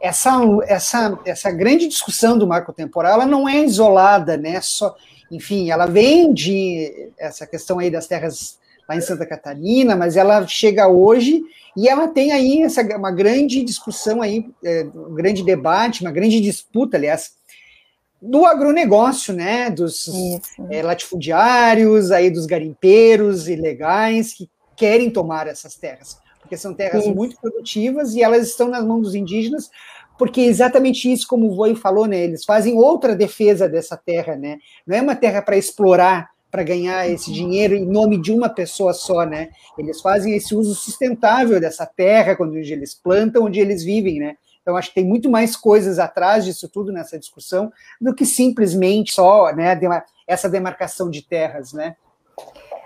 [0.00, 4.96] essa, essa, essa grande discussão do marco temporal, ela não é isolada, né, só,
[5.30, 10.46] enfim, ela vem de essa questão aí das terras lá em Santa Catarina, mas ela
[10.46, 11.42] chega hoje
[11.76, 16.40] e ela tem aí essa, uma grande discussão aí, é, um grande debate, uma grande
[16.40, 17.32] disputa, aliás,
[18.20, 20.08] do agronegócio, né, dos
[20.70, 27.14] é, latifundiários, aí dos garimpeiros ilegais que querem tomar essas terras, porque são terras isso.
[27.14, 29.70] muito produtivas e elas estão nas mãos dos indígenas,
[30.18, 34.34] porque é exatamente isso, como o Voi falou, né, eles fazem outra defesa dessa terra,
[34.34, 38.48] né, não é uma terra para explorar, para ganhar esse dinheiro em nome de uma
[38.48, 43.84] pessoa só, né, eles fazem esse uso sustentável dessa terra, quando eles plantam, onde eles
[43.84, 48.14] vivem, né, então, acho que tem muito mais coisas atrás disso tudo nessa discussão do
[48.14, 49.78] que simplesmente só né,
[50.26, 51.94] essa demarcação de terras, né?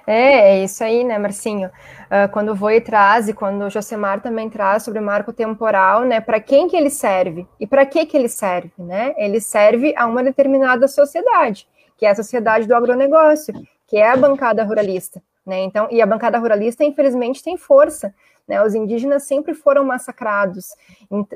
[0.06, 1.68] É, é isso aí, né, Marcinho?
[1.68, 6.04] Uh, quando o Voi traz e quando o Josemar também traz sobre o marco temporal,
[6.04, 9.14] né, para quem que ele serve e para que que ele serve, né?
[9.16, 11.66] Ele serve a uma determinada sociedade,
[12.00, 13.54] que é a sociedade do agronegócio,
[13.86, 15.60] que é a bancada ruralista, né?
[15.60, 18.12] Então, e a bancada ruralista, infelizmente, tem força
[18.50, 18.60] né?
[18.64, 20.74] Os indígenas sempre foram massacrados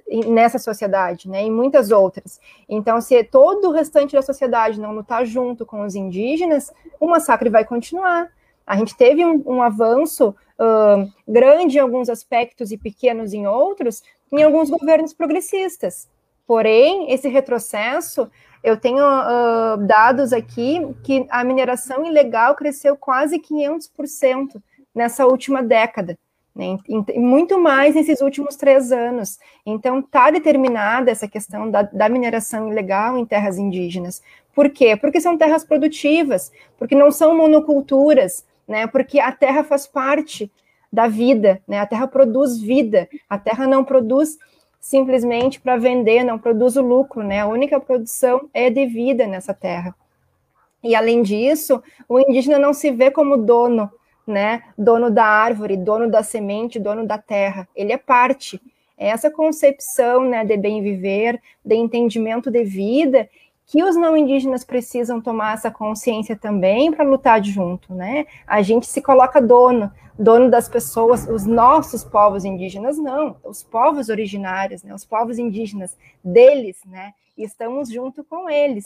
[0.09, 1.45] em, nessa sociedade, né?
[1.47, 2.41] E muitas outras.
[2.69, 7.49] Então, se todo o restante da sociedade não lutar junto com os indígenas, o massacre
[7.49, 8.33] vai continuar.
[8.67, 14.03] A gente teve um, um avanço uh, grande em alguns aspectos e pequenos em outros,
[14.33, 16.09] em alguns governos progressistas.
[16.45, 18.29] Porém, esse retrocesso,
[18.65, 24.61] eu tenho uh, dados aqui que a mineração ilegal cresceu quase 500%
[24.95, 26.19] nessa última década
[26.55, 26.79] né,
[27.17, 29.39] muito mais nesses últimos três anos.
[29.67, 34.23] Então, está determinada essa questão da, da, mineração ilegal em terras indígenas.
[34.55, 34.97] Por quê?
[34.97, 40.51] Porque são terras produtivas, porque não são monoculturas, né, porque a terra faz parte
[40.93, 44.39] da vida, né, a terra produz vida, a terra não produz
[44.85, 49.55] simplesmente para vender, não produz o lucro, né, a única produção é de vida nessa
[49.55, 49.95] terra.
[50.83, 53.91] E, além disso, o indígena não se vê como dono
[54.27, 54.63] né?
[54.77, 57.69] Dono da árvore, dono da semente, dono da terra.
[57.75, 58.61] Ele é parte.
[58.97, 63.29] É essa concepção, né, de bem viver, de entendimento de vida,
[63.67, 68.27] que os não indígenas precisam tomar essa consciência também para lutar junto, né?
[68.47, 74.09] A gente se coloca dono, dono das pessoas, os nossos povos indígenas não, os povos
[74.09, 74.95] originários, né?
[74.95, 77.13] Os povos indígenas deles, né?
[77.37, 78.85] E estamos junto com eles.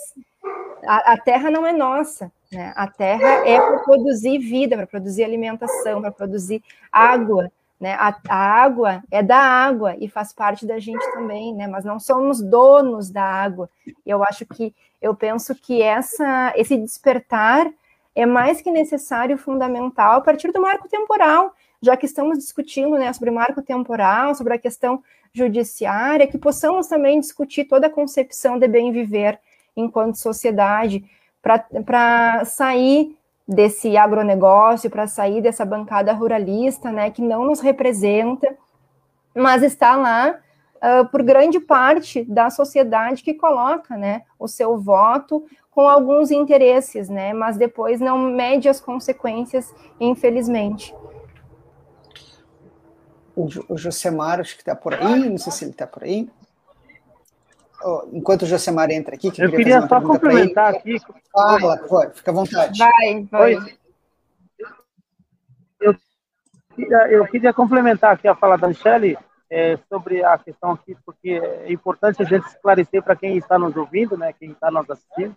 [0.86, 2.72] A, a terra não é nossa, né?
[2.76, 7.50] A terra é para produzir vida, para produzir alimentação, para produzir água.
[7.80, 7.94] Né?
[7.94, 11.66] A, a, água é da água e faz parte da gente também, né?
[11.68, 13.70] mas não somos donos da água.
[14.04, 17.70] Eu acho que, eu penso que essa, esse despertar
[18.14, 23.12] é mais que necessário fundamental a partir do marco temporal, já que estamos discutindo né,
[23.12, 28.66] sobre marco temporal, sobre a questão judiciária, que possamos também discutir toda a concepção de
[28.66, 29.38] bem viver
[29.76, 31.04] enquanto sociedade,
[31.40, 33.16] para sair
[33.48, 38.54] desse agronegócio, para sair dessa bancada ruralista, né, que não nos representa,
[39.34, 40.38] mas está lá
[40.76, 47.08] uh, por grande parte da sociedade que coloca, né, o seu voto com alguns interesses,
[47.08, 50.94] né, mas depois não mede as consequências, infelizmente.
[53.34, 56.28] O, o Josemar, acho que está por aí, não sei se ele está por aí.
[57.82, 60.96] Oh, enquanto o Josemar entra aqui, que eu queria, queria só complementar aqui.
[61.32, 62.78] Fala, vai, fica à vontade.
[62.78, 63.56] Vai, vai.
[63.56, 63.78] Oi.
[65.80, 65.94] Eu,
[67.10, 69.16] eu queria complementar aqui a fala da Michelle
[69.50, 73.76] é, sobre a questão aqui, porque é importante a gente esclarecer para quem está nos
[73.76, 75.34] ouvindo, né, quem está nos assistindo,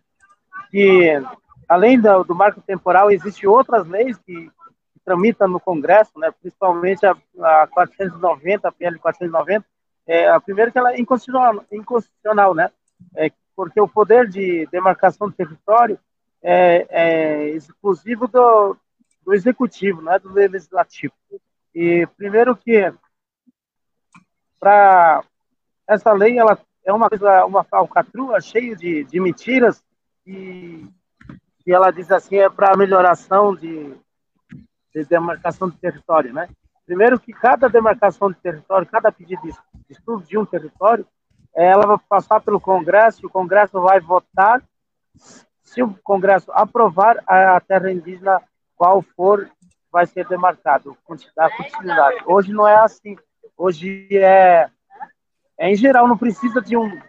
[0.69, 1.21] que
[1.67, 7.05] além do, do marco temporal, existem outras leis que, que tramitam no Congresso, né, principalmente
[7.05, 9.65] a, a 490, a PL 490,
[10.07, 12.71] é, a primeira que ela é inconstitucional, inconstitucional né,
[13.15, 15.99] é, porque o poder de demarcação do território
[16.41, 18.75] é, é exclusivo do,
[19.23, 21.13] do executivo, não é do legislativo.
[21.73, 22.91] E primeiro que
[24.59, 25.23] para
[25.87, 29.83] essa lei ela é uma coisa, uma falcatrua cheia de, de mentiras
[30.25, 30.87] e,
[31.65, 33.95] e ela diz assim é para melhoração de,
[34.93, 36.49] de demarcação do território, né?
[36.91, 39.53] Primeiro que cada demarcação de território, cada pedido de
[39.89, 41.07] estudo de um território,
[41.55, 44.61] ela vai passar pelo Congresso, o Congresso vai votar.
[45.63, 48.41] Se o Congresso aprovar a terra indígena,
[48.75, 49.49] qual for,
[49.89, 50.97] vai ser demarcado,
[51.37, 52.23] a continuidade.
[52.25, 53.15] Hoje não é assim.
[53.57, 54.69] Hoje é,
[55.57, 57.01] é em geral, não precisa de um,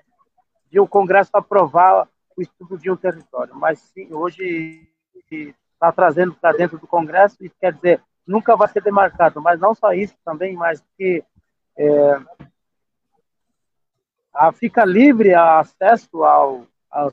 [0.70, 4.88] de um Congresso aprovar o estudo de um território, mas sim, hoje
[5.28, 9.74] está trazendo para dentro do Congresso, isso quer dizer, nunca vai ser demarcado, mas não
[9.74, 11.24] só isso também, mas que
[11.76, 12.20] é,
[14.32, 17.12] a, fica livre a acesso ao, às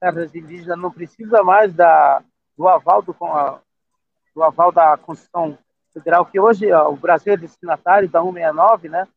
[0.00, 2.22] terras indígenas, não precisa mais da,
[2.56, 3.14] do aval do,
[4.34, 5.58] do aval da Constituição
[5.92, 9.08] Federal, que hoje ó, o Brasil é destinatário da 169, né?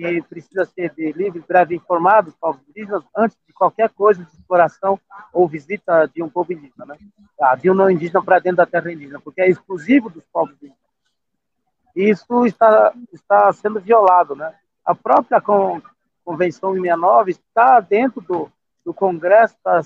[0.00, 2.32] Que precisa ser de livre, breve informado
[2.68, 4.98] indígenas antes de qualquer coisa de exploração
[5.32, 6.96] ou visita de um povo indígena, né?
[7.40, 10.54] Ah, de um não indígena para dentro da terra indígena, porque é exclusivo dos povos
[10.54, 10.78] indígenas.
[11.94, 14.54] E isso está, está sendo violado, né?
[14.84, 18.50] A própria Convenção 169 está dentro do,
[18.84, 19.82] do Congresso, tá,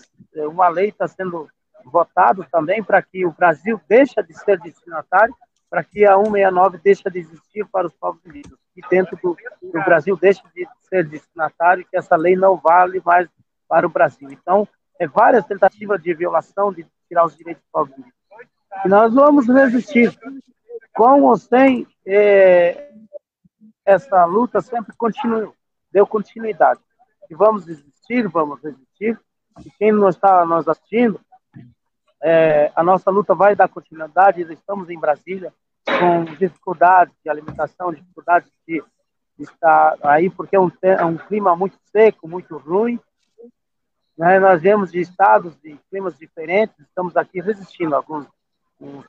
[0.49, 1.49] uma lei está sendo
[1.85, 5.35] votada também para que o Brasil deixe de ser destinatário
[5.75, 9.85] para que a 169 deixe de existir para os povos indígenas, que dentro do, do
[9.85, 13.29] Brasil deixe de ser destinatário e que essa lei não vale mais
[13.67, 14.31] para o Brasil.
[14.31, 14.69] Então,
[15.01, 18.15] é várias tentativas de violação, de tirar os direitos dos povos indígenas.
[18.85, 20.17] E nós vamos resistir.
[20.95, 22.93] Com ou sem é,
[23.85, 25.53] essa luta, sempre continua,
[25.91, 26.79] deu continuidade.
[27.29, 29.19] E vamos resistir, vamos resistir.
[29.67, 31.21] E quem não está nos assistindo,
[32.23, 34.41] é, a nossa luta vai dar continuidade.
[34.43, 35.53] Estamos em Brasília,
[35.87, 38.83] com dificuldades de alimentação, dificuldades de
[39.39, 42.99] estar aí, porque é um, é um clima muito seco, muito ruim.
[44.17, 44.39] Né?
[44.39, 48.27] Nós vemos de estados de climas diferentes, estamos aqui resistindo a alguns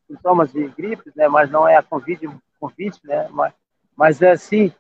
[0.08, 1.28] sintomas de gripe, né?
[1.28, 3.28] mas não é a Covid, COVID né?
[3.32, 3.54] mas,
[3.96, 4.74] mas é sim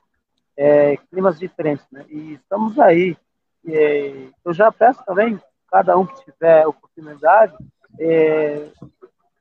[0.57, 1.85] é, climas diferentes.
[1.91, 2.05] Né?
[2.09, 3.15] E estamos aí.
[3.63, 7.55] E, eu já peço também, cada um que tiver oportunidade,
[7.99, 8.69] é,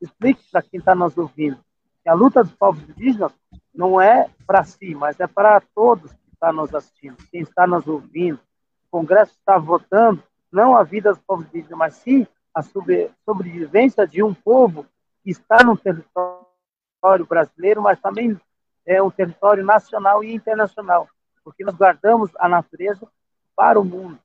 [0.01, 1.59] explique para quem está nos ouvindo
[2.05, 3.33] que a luta dos povos indígenas
[3.75, 7.89] não é para si, mas é para todos que estão nos assistindo, quem está nos
[7.89, 8.39] ouvindo.
[8.87, 14.23] O Congresso está votando não a vida dos povos indígenas, mas sim a sobrevivência de
[14.23, 14.87] um povo
[15.25, 18.39] que está no território brasileiro, mas também
[18.87, 21.09] é um território nacional e internacional,
[21.43, 23.09] porque nós guardamos a natureza
[23.57, 24.19] para o mundo.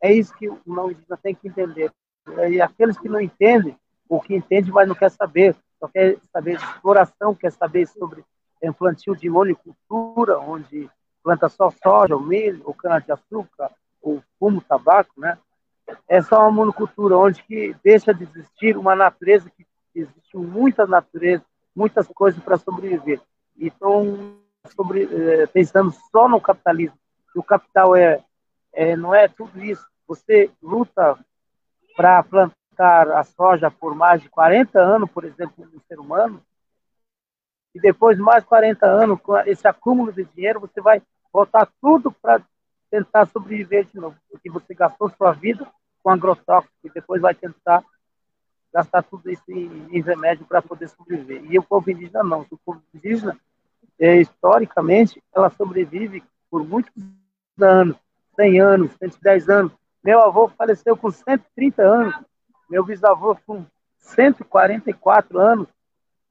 [0.00, 1.92] É isso que o não indígena tem que entender.
[2.48, 3.76] E aqueles que não entendem,
[4.08, 8.22] ou que entendem, mas não quer saber, só quer saber de exploração, quer saber sobre
[8.60, 10.88] é, plantio de monocultura, onde
[11.22, 13.70] planta só soja, o milho, o cana-de-açúcar,
[14.02, 15.38] o fumo, tabaco, né?
[16.06, 21.44] É só uma monocultura onde que deixa de existir uma natureza que existe muita natureza,
[21.74, 23.20] muitas coisas para sobreviver.
[23.58, 24.36] Então,
[24.76, 26.98] sobre, é, pensando só no capitalismo,
[27.34, 28.22] o capital é,
[28.72, 29.84] é não é tudo isso.
[30.06, 31.18] Você luta
[31.96, 36.42] para plantar a soja por mais de 40 anos, por exemplo, no ser humano,
[37.74, 41.00] e depois mais 40 anos, com esse acúmulo de dinheiro, você vai
[41.32, 42.42] voltar tudo para
[42.90, 45.66] tentar sobreviver de novo, porque você gastou sua vida
[46.02, 47.84] com agrotóxico e depois vai tentar
[48.72, 51.44] gastar tudo isso em, em remédio para poder sobreviver.
[51.48, 52.46] E o povo indígena não.
[52.50, 53.38] O povo indígena,
[53.98, 56.92] é, historicamente, ela sobrevive por muitos
[57.60, 57.96] anos,
[58.34, 59.72] 100 anos, 110 anos.
[60.02, 62.14] Meu avô faleceu com 130 anos
[62.70, 63.66] meu bisavô com
[63.98, 65.68] 144 anos.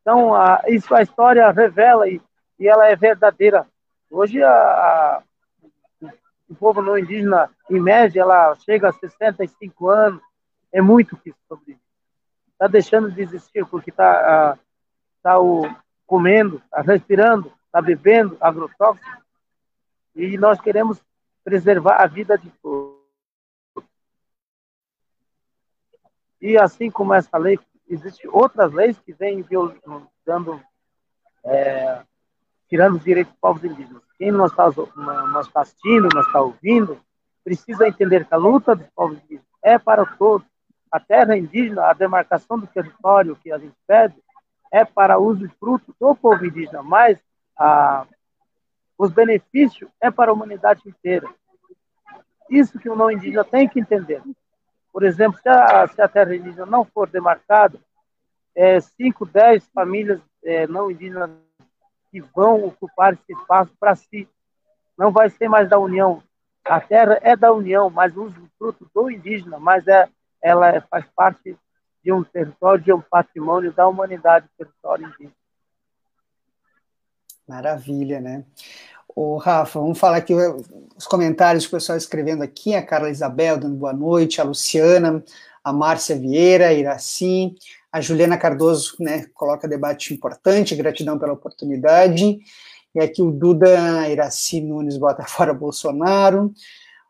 [0.01, 2.21] Então, a, isso a história revela e,
[2.57, 3.67] e ela é verdadeira.
[4.09, 5.23] Hoje, a, a,
[6.01, 6.09] o
[6.49, 10.21] o povo não indígena, em média, ela chega a 65 anos,
[10.71, 11.79] é muito que sobrevive.
[12.53, 14.57] Está deixando de existir porque está
[15.21, 15.35] tá
[16.07, 19.21] comendo, está respirando, está bebendo agrotóxico.
[20.15, 20.99] E nós queremos
[21.43, 22.88] preservar a vida de todos.
[26.41, 29.45] E assim como essa lei, existem outras leis que vêm
[30.25, 30.61] dando,
[31.43, 32.01] é,
[32.69, 34.01] tirando os direitos dos povos indígenas.
[34.17, 36.99] Quem nós está tá assistindo, nós está ouvindo,
[37.43, 40.47] precisa entender que a luta dos povos indígenas é para todos.
[40.91, 44.15] A terra indígena, a demarcação do território que a gente pede,
[44.71, 47.19] é para uso e fruto do povo indígena, mas
[47.57, 48.05] a,
[48.97, 51.27] os benefícios é para a humanidade inteira.
[52.49, 54.21] Isso que o não indígena tem que entender.
[54.91, 57.79] Por exemplo, se a, se a terra indígena não for demarcada,
[58.55, 61.29] é, 5, 10 famílias é, não indígenas
[62.11, 64.27] que vão ocupar esse espaço para si.
[64.97, 66.21] Não vai ser mais da União.
[66.65, 70.09] A terra é da União, mas o fruto do indígena, mas é,
[70.41, 71.57] ela é, faz parte
[72.03, 75.33] de um território, de um patrimônio da humanidade, território indígena.
[77.47, 78.45] Maravilha, né?
[79.21, 80.33] O Rafa, vamos falar aqui
[80.95, 85.21] os comentários que o pessoal escrevendo aqui, a Carla Isabel dando boa noite, a Luciana,
[85.61, 87.53] a Márcia Vieira, a Iraci,
[87.91, 92.39] a Juliana Cardoso, né, coloca debate importante, gratidão pela oportunidade,
[92.95, 96.53] e aqui o Duda Iraci Nunes bota fora Bolsonaro,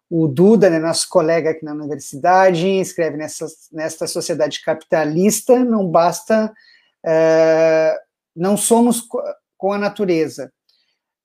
[0.10, 6.52] o Duda, né, nosso colega aqui na universidade, escreve nessa, nesta sociedade capitalista, não basta,
[7.06, 7.96] é,
[8.36, 9.08] não somos
[9.56, 10.52] com a natureza,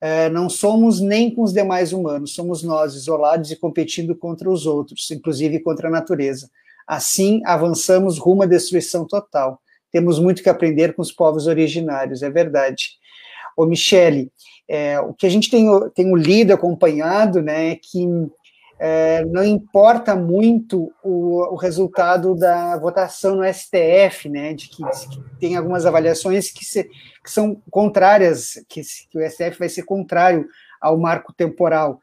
[0.04, 4.66] é, não somos nem com os demais humanos, somos nós isolados e competindo contra os
[4.66, 6.50] outros, inclusive contra a natureza.
[6.86, 9.58] Assim, avançamos rumo à destruição total.
[9.90, 12.90] Temos muito que aprender com os povos originários, é verdade.
[13.56, 14.30] Ô, Michele,
[14.68, 18.06] é, o que a gente tem, tem lido, acompanhado, né, é que
[18.78, 25.38] é, não importa muito o, o, resultado da votação no STF, né, de que, que
[25.38, 30.46] tem algumas avaliações que, se, que são contrárias, que, que, o STF vai ser contrário
[30.80, 32.00] ao marco temporal,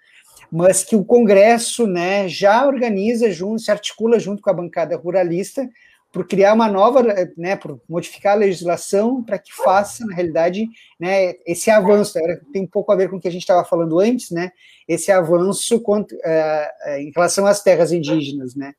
[0.52, 5.70] mas que o Congresso né, já organiza junto, se articula junto com a bancada ruralista
[6.12, 7.02] por criar uma nova,
[7.38, 10.68] né, por modificar a legislação para que faça, na realidade,
[11.00, 12.20] né, esse avanço.
[12.52, 14.52] Tem um pouco a ver com o que a gente estava falando antes, né,
[14.88, 18.74] esse avanço contra, uh, em relação às terras indígenas, né.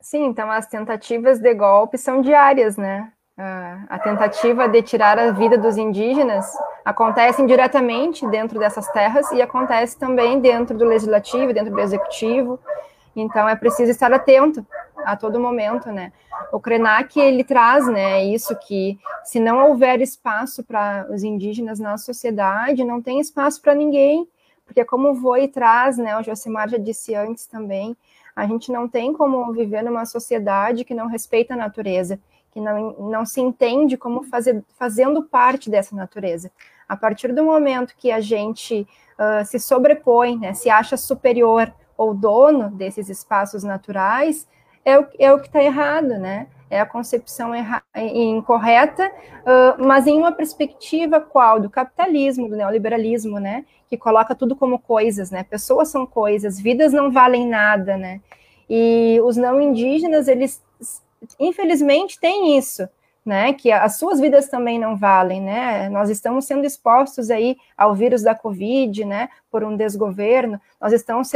[0.00, 3.12] Sim, então as tentativas de golpe são diárias, né?
[3.38, 6.46] Uh, a tentativa de tirar a vida dos indígenas
[6.84, 12.60] acontece diretamente dentro dessas terras e acontece também dentro do legislativo, dentro do executivo.
[13.14, 14.66] Então é preciso estar atento
[15.04, 16.12] a todo momento, né?
[16.52, 21.96] O Krenak ele traz, né, isso que se não houver espaço para os indígenas na
[21.96, 24.28] sociedade, não tem espaço para ninguém,
[24.64, 27.96] porque como o Voi traz, né, o Josimar já disse antes também,
[28.34, 32.18] a gente não tem como viver numa sociedade que não respeita a natureza,
[32.50, 36.50] que não, não se entende como fazer, fazendo parte dessa natureza.
[36.88, 38.86] A partir do momento que a gente
[39.18, 44.48] uh, se sobrepõe, né, se acha superior ou dono desses espaços naturais,
[44.84, 46.48] é o, é o que está errado, né?
[46.68, 51.60] É a concepção erra, incorreta, uh, mas em uma perspectiva qual?
[51.60, 53.64] Do capitalismo, do neoliberalismo, né?
[53.88, 55.44] Que coloca tudo como coisas, né?
[55.44, 58.20] Pessoas são coisas, vidas não valem nada, né?
[58.68, 60.62] E os não indígenas, eles,
[61.38, 62.88] infelizmente, têm isso
[63.24, 65.88] né, que as suas vidas também não valem, né?
[65.88, 70.60] Nós estamos sendo expostos aí ao vírus da Covid, né, por um desgoverno.
[70.80, 71.30] Nós estamos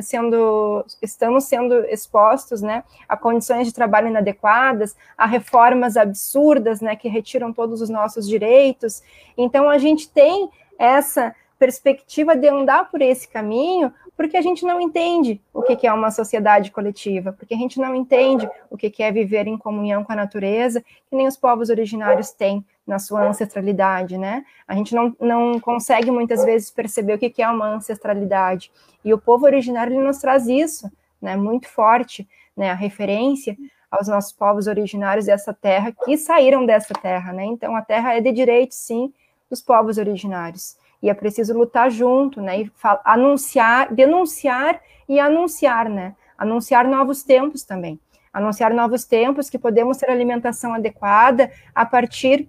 [0.00, 7.08] sendo estamos sendo expostos, né, a condições de trabalho inadequadas, a reformas absurdas, né, que
[7.08, 9.02] retiram todos os nossos direitos.
[9.36, 14.78] Então a gente tem essa perspectiva de andar por esse caminho, porque a gente não
[14.78, 19.10] entende o que é uma sociedade coletiva, porque a gente não entende o que é
[19.10, 24.18] viver em comunhão com a natureza, que nem os povos originários têm na sua ancestralidade,
[24.18, 24.44] né?
[24.68, 28.70] A gente não, não consegue muitas vezes perceber o que é uma ancestralidade.
[29.02, 31.34] E o povo originário ele nos traz isso, né?
[31.34, 32.70] Muito forte, né?
[32.70, 33.56] A referência
[33.90, 37.46] aos nossos povos originários dessa terra que saíram dessa terra, né?
[37.46, 39.14] Então a terra é de direito, sim,
[39.48, 42.62] dos povos originários e é preciso lutar junto, né?
[42.62, 42.72] E
[43.04, 46.14] anunciar, denunciar e anunciar, né?
[46.36, 47.98] Anunciar novos tempos também.
[48.32, 52.48] Anunciar novos tempos que podemos ter alimentação adequada a partir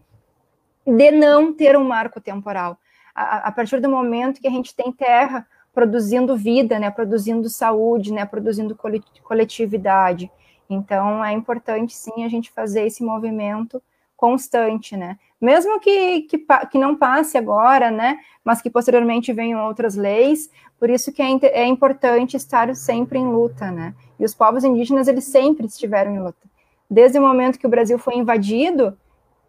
[0.85, 2.77] de não ter um marco temporal.
[3.15, 6.91] A, a partir do momento que a gente tem terra produzindo vida, né?
[6.91, 8.25] Produzindo saúde, né?
[8.25, 8.77] Produzindo
[9.23, 10.29] coletividade.
[10.69, 13.81] Então, é importante, sim, a gente fazer esse movimento
[14.22, 15.17] constante, né?
[15.41, 18.19] Mesmo que, que, que não passe agora, né?
[18.45, 23.28] Mas que posteriormente venham outras leis, por isso que é, é importante estar sempre em
[23.28, 23.95] luta, né?
[24.19, 26.47] E os povos indígenas, eles sempre estiveram em luta.
[26.88, 28.95] Desde o momento que o Brasil foi invadido,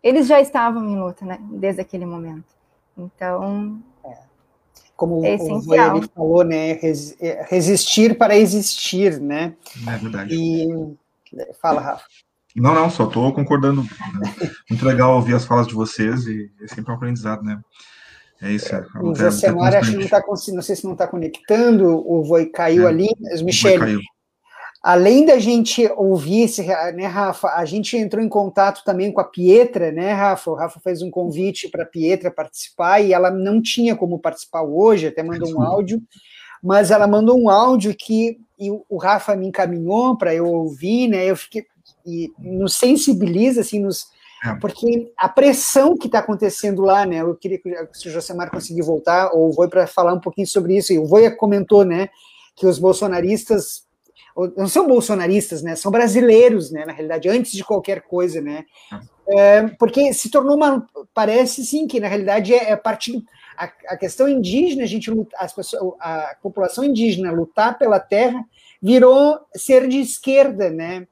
[0.03, 1.39] eles já estavam em luta, né?
[1.43, 2.55] Desde aquele momento.
[2.97, 3.79] Então,
[4.97, 6.79] como é o Voyane falou, né?
[7.21, 9.55] É, resistir para existir, né?
[9.87, 10.35] É verdade.
[10.35, 10.69] E
[11.61, 12.05] fala, Rafa.
[12.55, 13.83] Não, não, só estou concordando.
[13.83, 14.51] Né?
[14.69, 17.61] Muito legal ouvir as falas de vocês e é sempre um aprendizado, né?
[18.43, 18.75] É isso.
[18.75, 22.47] É, o Josemar, acho que não está não sei se não está conectando, o Voi
[22.47, 24.01] caiu é, ali, mas Michele,
[24.83, 29.25] além da gente ouvir esse, né, Rafa, a gente entrou em contato também com a
[29.25, 30.51] Pietra, né, Rafa?
[30.51, 34.63] O Rafa fez um convite para a Pietra participar e ela não tinha como participar
[34.63, 36.03] hoje, até mandou um áudio,
[36.61, 38.39] mas ela mandou um áudio que
[38.89, 41.25] o Rafa me encaminhou para eu ouvir, né?
[41.27, 41.65] Eu fiquei
[42.07, 44.07] e nos sensibiliza assim nos
[44.45, 44.55] é.
[44.57, 47.21] Porque a pressão que está acontecendo lá, né?
[47.21, 50.93] Eu queria que o Josemar conseguir voltar, ou o para falar um pouquinho sobre isso.
[50.93, 52.09] E o Voi comentou, né,
[52.57, 53.87] que os bolsonaristas
[54.57, 55.77] não são bolsonaristas, né?
[55.77, 56.85] São brasileiros, né?
[56.87, 58.65] Na realidade, antes de qualquer coisa, né?
[59.29, 63.23] É, porque se tornou uma, parece sim que na realidade é, é parte
[63.57, 68.43] a, a, questão indígena, a gente as pessoas, a população indígena lutar pela terra
[68.81, 71.07] virou ser de esquerda, né?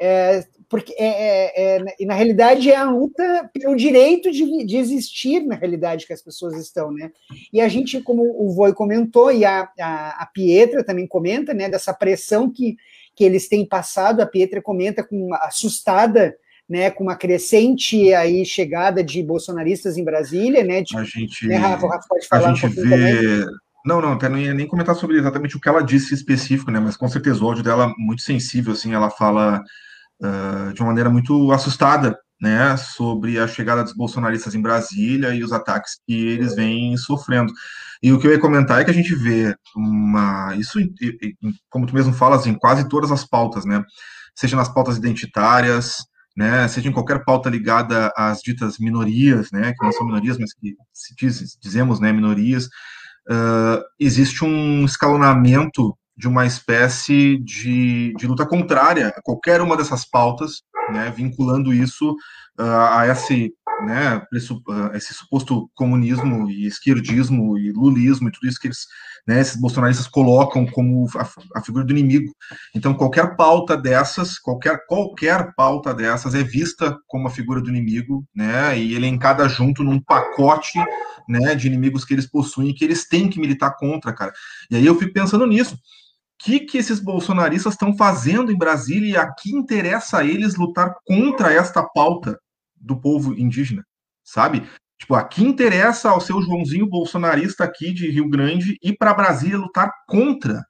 [0.00, 4.76] É, porque é, é, é, e na realidade é a luta pelo direito de, de,
[4.76, 7.12] existir na realidade que as pessoas estão, né?
[7.52, 11.68] E a gente, como o Voi comentou e a, a, a Pietra também comenta, né,
[11.68, 12.76] dessa pressão que,
[13.14, 16.34] que eles têm passado, a Pietra comenta com uma, assustada,
[16.68, 20.82] né, com uma crescente aí chegada de bolsonaristas em Brasília, né?
[20.82, 23.46] De, a gente, né, Rafa, Rafa pode falar a gente um vê também.
[23.84, 26.80] Não, não, até não ia nem comentar sobre exatamente o que ela disse específico, né?
[26.80, 29.62] Mas com certeza o áudio dela é muito sensível, assim, ela fala
[30.22, 32.76] uh, de uma maneira muito assustada, né?
[32.78, 37.52] Sobre a chegada dos bolsonaristas em Brasília e os ataques que eles vêm sofrendo.
[38.02, 40.54] E o que eu ia comentar é que a gente vê uma.
[40.56, 40.78] Isso,
[41.68, 43.84] como tu mesmo falas, em quase todas as pautas, né?
[44.34, 45.98] Seja nas pautas identitárias,
[46.36, 50.52] né, seja em qualquer pauta ligada às ditas minorias, né, que não são minorias, mas
[50.52, 52.68] que se diz, dizemos, né, minorias,
[53.30, 60.04] uh, existe um escalonamento de uma espécie de, de luta contrária a qualquer uma dessas
[60.08, 62.12] pautas, né, vinculando isso
[62.58, 63.52] uh, a esse,
[63.86, 64.22] né,
[64.94, 68.86] esse suposto comunismo e esquerdismo e lulismo e tudo isso que eles,
[69.26, 72.34] né, esses bolsonaristas colocam como a, a, figura do inimigo.
[72.74, 78.24] Então, qualquer pauta dessas, qualquer, qualquer pauta dessas é vista como a figura do inimigo,
[78.34, 80.78] né, e ele encada junto num pacote
[81.28, 84.32] né, de inimigos que eles possuem e que eles têm que militar contra, cara.
[84.70, 85.78] E aí eu fico pensando nisso.
[86.44, 90.94] Que, que esses bolsonaristas estão fazendo em Brasília e a que interessa a eles lutar
[91.06, 92.38] contra esta pauta
[92.76, 93.82] do povo indígena,
[94.22, 94.68] sabe?
[94.98, 99.56] Tipo, a que interessa ao seu Joãozinho bolsonarista aqui de Rio Grande ir para Brasília
[99.56, 100.62] lutar contra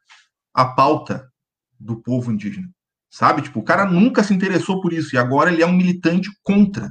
[0.55, 1.29] a pauta
[1.79, 2.69] do povo indígena,
[3.11, 3.43] sabe?
[3.43, 6.89] Tipo, o cara nunca se interessou por isso e agora ele é um militante contra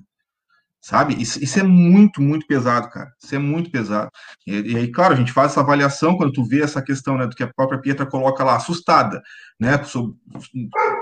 [0.84, 1.16] sabe?
[1.20, 3.10] Isso, isso, é muito, muito pesado, cara.
[3.24, 4.12] Isso é muito pesado.
[4.46, 7.26] E, e, aí, claro, a gente faz essa avaliação quando tu vê essa questão, né,
[7.26, 9.22] do que a própria Pietra coloca lá, assustada,
[9.58, 10.18] né, sobre,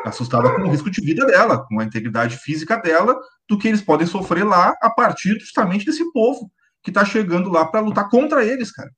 [0.06, 3.20] assustada com o risco de vida dela, com a integridade física dela,
[3.50, 6.52] do que eles podem sofrer lá a partir justamente desse povo
[6.84, 8.92] que tá chegando lá para lutar contra eles, cara.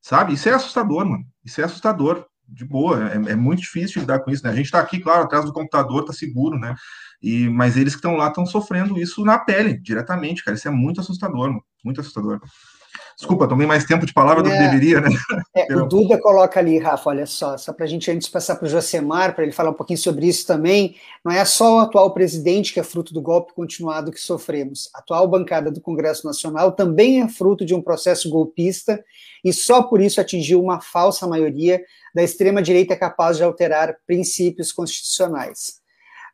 [0.00, 0.32] Sabe?
[0.32, 1.24] Isso é assustador, mano.
[1.44, 2.26] Isso é assustador.
[2.54, 4.50] De boa, é, é muito difícil lidar com isso, né?
[4.50, 6.74] A gente tá aqui, claro, atrás do computador, tá seguro, né?
[7.20, 10.56] E, mas eles que estão lá estão sofrendo isso na pele, diretamente, cara.
[10.56, 12.40] Isso é muito assustador, muito assustador.
[13.16, 14.70] Desculpa, tomei mais tempo de palavra do que é.
[14.70, 15.08] deveria, né?
[15.54, 18.66] É, o Duda coloca ali, Rafa, olha só, só para a gente antes passar para
[18.66, 20.96] o Josemar, para ele falar um pouquinho sobre isso também.
[21.24, 24.90] Não é só o atual presidente que é fruto do golpe continuado que sofremos.
[24.94, 29.02] A atual bancada do Congresso Nacional também é fruto de um processo golpista
[29.44, 31.82] e só por isso atingiu uma falsa maioria
[32.14, 35.83] da extrema-direita capaz de alterar princípios constitucionais.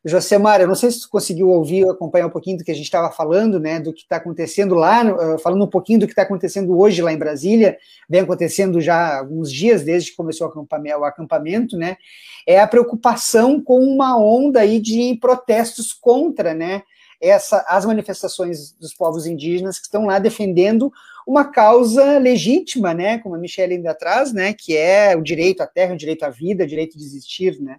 [0.03, 2.85] Josemar, eu não sei se tu conseguiu ouvir, acompanhar um pouquinho do que a gente
[2.85, 6.23] estava falando, né, do que está acontecendo lá, uh, falando um pouquinho do que está
[6.23, 7.77] acontecendo hoje lá em Brasília,
[8.09, 11.99] vem acontecendo já alguns dias desde que começou o acampamento, né,
[12.47, 16.83] é a preocupação com uma onda aí de protestos contra, né,
[17.21, 20.91] essa, as manifestações dos povos indígenas que estão lá defendendo
[21.27, 25.67] uma causa legítima, né, como a Michelle ainda traz, né, que é o direito à
[25.67, 27.77] terra, o direito à vida, o direito de existir, né.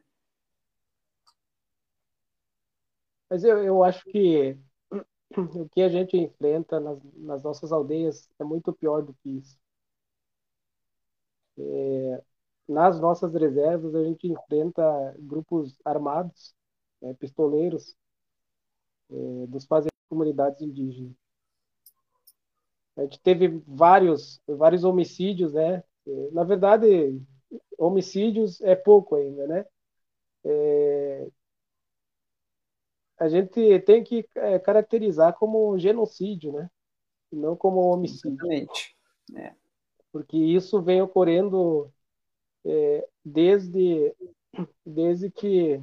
[3.32, 4.60] Mas eu, eu acho que
[5.56, 9.58] o que a gente enfrenta nas, nas nossas aldeias é muito pior do que isso.
[11.58, 12.24] É,
[12.68, 14.84] nas nossas reservas, a gente enfrenta
[15.20, 16.56] grupos armados,
[17.02, 17.96] né, pistoleiros,
[19.10, 21.14] é, dos fazendeiros comunidades indígenas.
[22.98, 25.84] A gente teve vários, vários homicídios, né?
[26.34, 27.22] Na verdade,
[27.78, 29.66] homicídios é pouco ainda, né?
[30.46, 31.28] É,
[33.22, 36.72] a gente tem que é, caracterizar como genocídio, né?
[37.32, 38.32] Não como homicídio.
[38.32, 38.98] Exatamente.
[39.36, 39.54] É.
[40.12, 41.94] Porque isso vem ocorrendo
[42.66, 44.12] é, desde,
[44.84, 45.80] desde que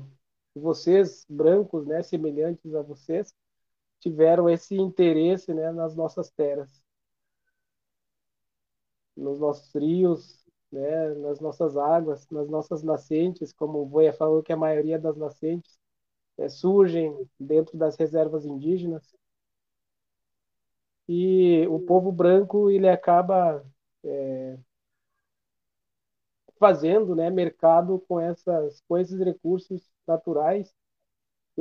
[0.53, 3.33] vocês, brancos, né, semelhantes a vocês,
[4.01, 6.83] tiveram esse interesse né, nas nossas terras,
[9.17, 14.53] nos nossos rios, né, nas nossas águas, nas nossas nascentes, como o Voia falou que
[14.53, 15.78] a maioria das nascentes
[16.39, 19.15] é, surgem dentro das reservas indígenas.
[21.09, 23.65] E o povo branco ele acaba
[24.05, 24.59] é,
[26.59, 30.75] fazendo né, mercado com, essas, com esses recursos naturais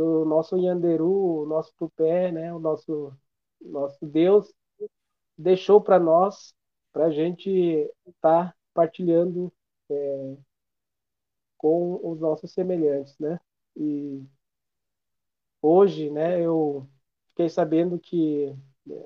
[0.02, 3.14] o nosso Yanderu, o nosso Tupé, né, o nosso,
[3.60, 4.54] nosso Deus
[5.38, 6.56] deixou para nós,
[6.92, 7.50] para a gente
[8.06, 9.52] estar tá partilhando
[9.90, 10.38] é,
[11.58, 13.40] com os nossos semelhantes, né?
[13.76, 14.24] E
[15.62, 16.88] hoje, né, eu
[17.30, 18.56] fiquei sabendo que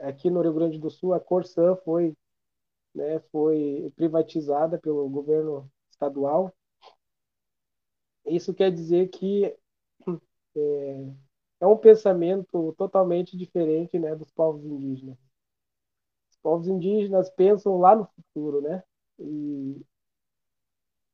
[0.02, 2.16] aqui no Rio Grande do Sul a Corsã foi,
[2.96, 6.54] né, foi privatizada pelo governo estadual.
[8.26, 9.56] Isso quer dizer que
[10.56, 11.14] é,
[11.62, 15.18] é um pensamento totalmente diferente, né, dos povos indígenas.
[16.32, 18.84] Os povos indígenas pensam lá no futuro, né?
[19.20, 19.82] E,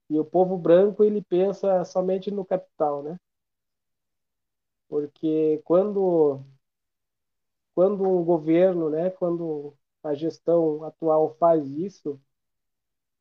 [0.10, 3.18] e o povo branco ele pensa somente no capital, né?
[4.88, 6.44] Porque quando
[7.76, 12.20] quando um governo, né, quando a gestão atual faz isso,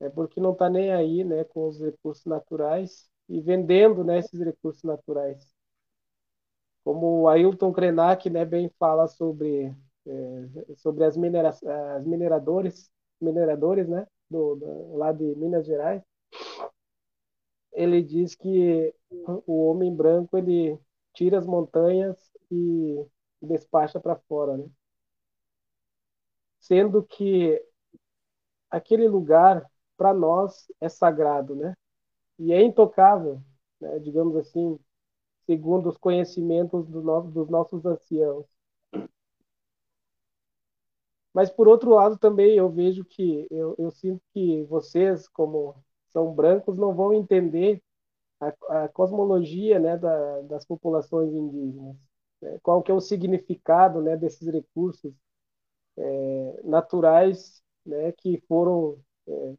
[0.01, 4.41] é porque não está nem aí, né, com os recursos naturais e vendendo, né, esses
[4.41, 5.47] recursos naturais.
[6.85, 12.91] Como o Ailton Krenak, né, bem fala sobre é, sobre as, minera as mineradores,
[13.21, 16.03] mineradores, né, do, do, lá de Minas Gerais,
[17.73, 18.95] ele diz que
[19.47, 20.79] o homem branco ele
[21.17, 22.17] tira as montanhas
[22.51, 23.05] e
[23.43, 24.67] despacha para fora, né?
[26.61, 27.63] Sendo que
[28.71, 29.65] aquele lugar
[29.97, 31.75] para nós é sagrado, né?
[32.39, 33.43] E é intocável,
[33.81, 33.99] né?
[34.01, 34.79] digamos assim,
[35.47, 38.47] segundo os conhecimentos do no, dos nossos anciãos.
[41.33, 45.77] Mas por outro lado também eu vejo que eu, eu sinto que vocês, como
[46.09, 47.83] são brancos, não vão entender
[48.41, 51.97] a, a cosmologia né, da, das populações indígenas.
[52.41, 52.59] Né?
[52.63, 55.13] Qual que é o significado né, desses recursos
[55.97, 59.55] é, naturais né, que foram, é,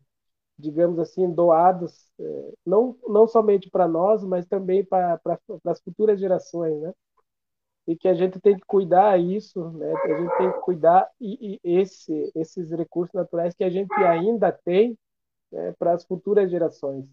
[0.58, 5.20] digamos assim, doados, é, não, não somente para nós, mas também para
[5.66, 6.94] as futuras gerações, né?
[7.88, 9.94] E que a gente tem que cuidar isso, né?
[10.04, 14.52] A gente tem que cuidar e, e esse, esses recursos naturais que a gente ainda
[14.52, 14.98] tem
[15.52, 17.08] né, para as futuras gerações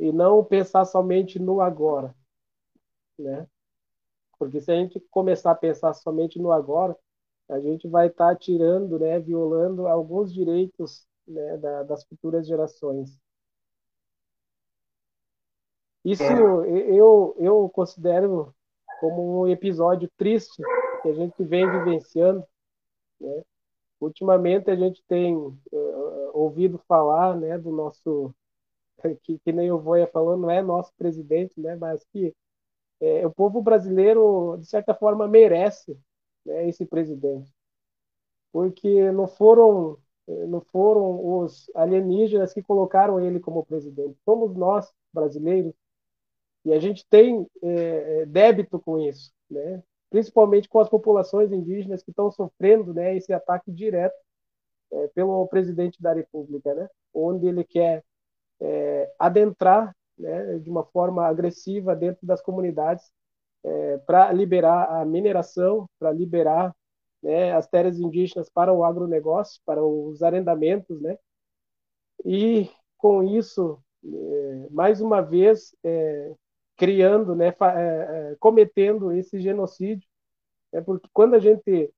[0.00, 2.14] e não pensar somente no agora,
[3.18, 3.46] né?
[4.38, 6.96] Porque se a gente começar a pensar somente no agora,
[7.50, 13.20] a gente vai estar tá tirando, né, violando alguns direitos né, da, das futuras gerações.
[16.02, 16.32] Isso é.
[16.32, 18.54] eu, eu considero
[19.00, 20.62] como um episódio triste
[21.02, 22.42] que a gente vem vivenciando.
[23.20, 23.42] Né?
[24.00, 28.34] Ultimamente a gente tem uh, ouvido falar né, do nosso
[29.22, 32.34] que, que nem o Voia falou, não é nosso presidente, né, mas que
[33.00, 35.98] é, o povo brasileiro, de certa forma, merece
[36.44, 37.50] né, esse presidente.
[38.52, 39.98] Porque não foram,
[40.48, 45.74] não foram os alienígenas que colocaram ele como presidente, somos nós, brasileiros,
[46.64, 49.82] e a gente tem é, é débito com isso, né?
[50.10, 54.16] principalmente com as populações indígenas que estão sofrendo né, esse ataque direto
[54.92, 56.88] é, pelo presidente da República, né?
[57.14, 58.04] onde ele quer
[58.60, 63.10] é, adentrar né, de uma forma agressiva dentro das comunidades
[63.64, 66.74] é, para liberar a mineração, para liberar
[67.22, 71.18] né, as terras indígenas para o agronegócio, para os arrendamentos, né?
[72.24, 76.34] E com isso, é, mais uma vez, é,
[76.76, 80.08] criando, né, é, é, cometendo esse genocídio,
[80.72, 81.92] é porque quando a gente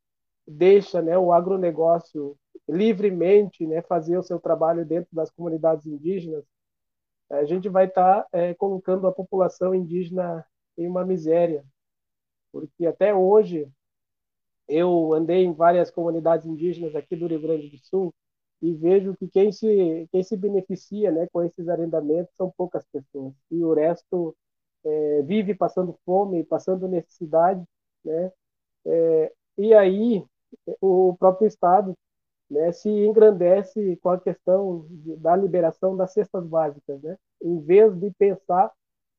[0.47, 2.37] deixa, né, o agronegócio
[2.69, 6.45] livremente, né, fazer o seu trabalho dentro das comunidades indígenas,
[7.31, 10.47] a gente vai estar tá, é, colocando a população indígena
[10.77, 11.65] em uma miséria,
[12.53, 13.69] porque até hoje
[14.69, 18.15] eu andei em várias comunidades indígenas aqui do Rio Grande do Sul
[18.61, 23.35] e vejo que quem se quem se beneficia, né, com esses arrendamentos são poucas pessoas.
[23.51, 24.37] E o resto
[24.85, 27.65] é, vive passando fome, passando necessidade,
[28.05, 28.33] né,
[28.87, 30.25] é, e aí
[30.81, 31.95] o próprio Estado
[32.53, 34.87] né, se engrandece com a questão
[35.19, 38.71] da liberação das cestas básicas, né, em vez de pensar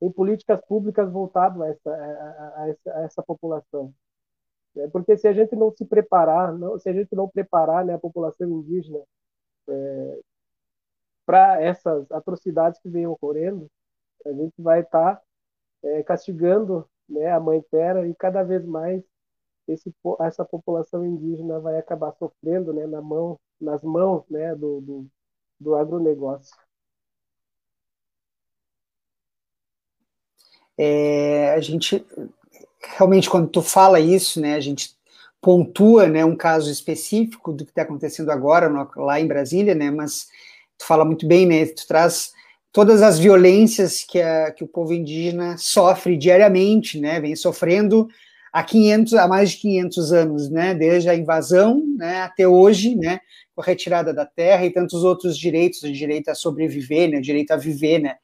[0.01, 1.91] em políticas públicas voltadas a essa,
[2.55, 3.93] a, essa, a essa população.
[4.75, 7.93] É, porque se a gente não se preparar, não, se a gente não preparar né,
[7.93, 8.99] a população indígena
[9.69, 10.19] é,
[11.25, 13.67] para essas atrocidades que vêm ocorrendo,
[14.25, 15.21] a gente vai estar tá,
[15.83, 19.03] é, castigando né, a mãe terra e cada vez mais
[19.67, 25.07] esse, essa população indígena vai acabar sofrendo né, na mão, nas mãos né, do, do,
[25.59, 26.55] do agronegócio.
[30.77, 32.03] É, a gente
[32.97, 34.95] realmente quando tu fala isso, né, a gente
[35.41, 39.91] pontua, né, um caso específico do que está acontecendo agora no, lá em Brasília, né,
[39.91, 40.27] mas
[40.77, 42.33] tu fala muito bem, né, tu traz
[42.71, 48.07] todas as violências que, a, que o povo indígena sofre diariamente, né, vem sofrendo
[48.53, 53.19] há 500, há mais de 500 anos, né, desde a invasão, né, até hoje, né,
[53.55, 57.21] com a retirada da terra e tantos outros direitos, o direito a sobreviver, né, o
[57.21, 58.15] direito a viver, né,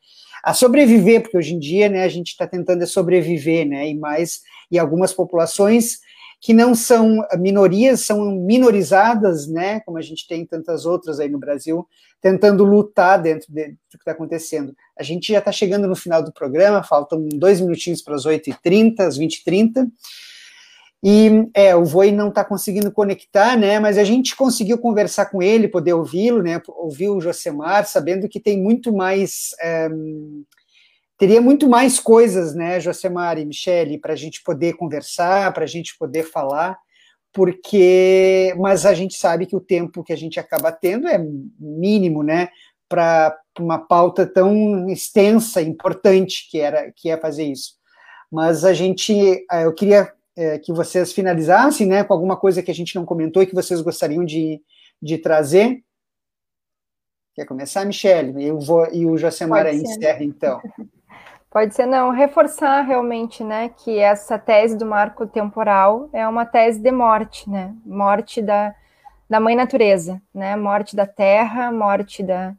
[0.43, 4.41] a sobreviver, porque hoje em dia, né, a gente está tentando sobreviver, né, e mais,
[4.71, 5.99] e algumas populações
[6.41, 11.37] que não são minorias, são minorizadas, né, como a gente tem tantas outras aí no
[11.37, 11.87] Brasil,
[12.21, 14.73] tentando lutar dentro de, do que está acontecendo.
[14.97, 18.99] A gente já está chegando no final do programa, faltam dois minutinhos para as 8h30,
[19.01, 19.89] às 20h30,
[21.01, 23.79] e é, o Voi não está conseguindo conectar, né?
[23.79, 26.61] Mas a gente conseguiu conversar com ele, poder ouvi-lo, né?
[26.67, 29.51] Ouvir o Josemar, sabendo que tem muito mais.
[29.61, 29.89] É,
[31.19, 35.67] teria muito mais coisas, né, Josemar e Michele, para a gente poder conversar, para a
[35.67, 36.79] gente poder falar,
[37.33, 38.55] porque.
[38.57, 41.19] Mas a gente sabe que o tempo que a gente acaba tendo é
[41.59, 42.49] mínimo, né?
[42.87, 47.73] Para uma pauta tão extensa, importante que era que é fazer isso.
[48.31, 52.73] Mas a gente, eu queria é, que vocês finalizassem, né, com alguma coisa que a
[52.73, 54.61] gente não comentou e que vocês gostariam de,
[55.01, 55.83] de trazer.
[57.35, 58.45] Quer começar, Michele?
[58.45, 60.61] Eu vou, e o Josemar encerra, então.
[61.49, 62.11] Pode ser, não.
[62.11, 67.75] Reforçar realmente, né, que essa tese do marco temporal é uma tese de morte, né?
[67.85, 68.75] Morte da,
[69.29, 70.55] da mãe natureza, né?
[70.55, 72.53] Morte da terra, morte da,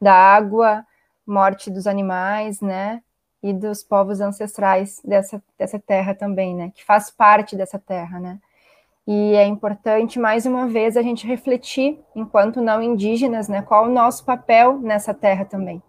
[0.00, 0.86] da água,
[1.26, 3.02] morte dos animais, né?
[3.42, 6.72] e dos povos ancestrais dessa, dessa terra também, né?
[6.74, 8.38] Que faz parte dessa terra, né?
[9.06, 13.62] E é importante, mais uma vez, a gente refletir, enquanto não indígenas, né?
[13.62, 15.80] Qual o nosso papel nessa terra também.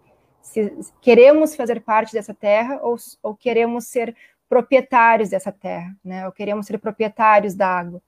[0.48, 0.72] Se
[1.02, 4.16] queremos fazer parte dessa terra ou, ou queremos ser
[4.48, 6.24] proprietários dessa terra, né?
[6.26, 8.00] Ou queremos ser proprietários da água.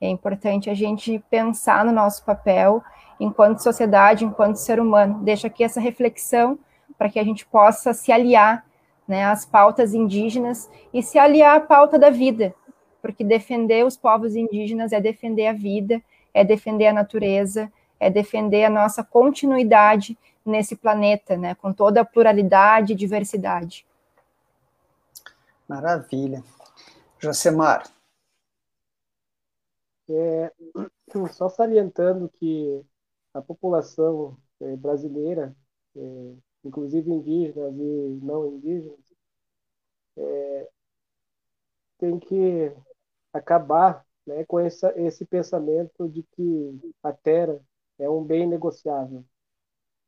[0.00, 2.82] É importante a gente pensar no nosso papel
[3.20, 5.22] enquanto sociedade, enquanto ser humano.
[5.22, 6.58] Deixa aqui essa reflexão
[6.98, 8.66] para que a gente possa se aliar
[9.06, 12.52] né, as pautas indígenas e se aliar à pauta da vida,
[13.00, 18.64] porque defender os povos indígenas é defender a vida, é defender a natureza, é defender
[18.64, 23.86] a nossa continuidade nesse planeta, né, com toda a pluralidade e diversidade.
[25.68, 26.42] Maravilha.
[27.18, 27.90] Josemar.
[30.08, 30.52] É,
[31.32, 32.84] só salientando que
[33.32, 35.56] a população é, brasileira
[35.96, 36.34] é,
[36.64, 39.14] inclusive indígenas e não indígenas,
[40.16, 40.68] é,
[41.98, 42.72] tem que
[43.32, 47.60] acabar né, com essa, esse pensamento de que a terra
[47.98, 49.24] é um bem negociável,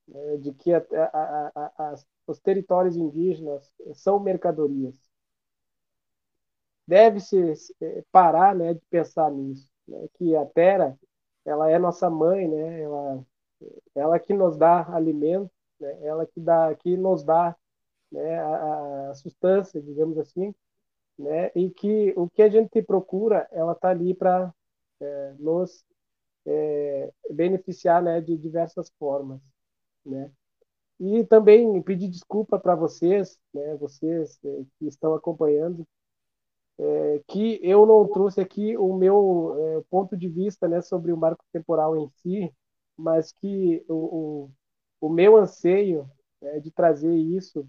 [0.09, 1.95] né, de que a, a, a,
[2.27, 4.97] os territórios indígenas são mercadorias.
[6.87, 10.99] Deve-se é, parar né, de pensar nisso, né, que a terra
[11.45, 13.25] ela é nossa mãe, né, ela,
[13.95, 15.51] ela que nos dá alimento,
[15.81, 15.99] né?
[16.05, 17.57] ela que dá, que nos dá
[18.11, 20.55] né, a, a substância, digamos assim,
[21.19, 21.51] né?
[21.55, 24.53] E que o que a gente procura, ela está ali para
[25.01, 25.85] é, nos
[26.47, 29.41] é, beneficiar, né, de diversas formas,
[30.07, 30.31] né?
[31.01, 35.87] E também pedir desculpa para vocês, né, vocês é, que estão acompanhando,
[36.79, 41.17] é, que eu não trouxe aqui o meu é, ponto de vista, né, sobre o
[41.17, 42.53] marco temporal em si,
[42.97, 44.51] mas que o, o
[45.01, 47.69] o meu anseio é, de trazer isso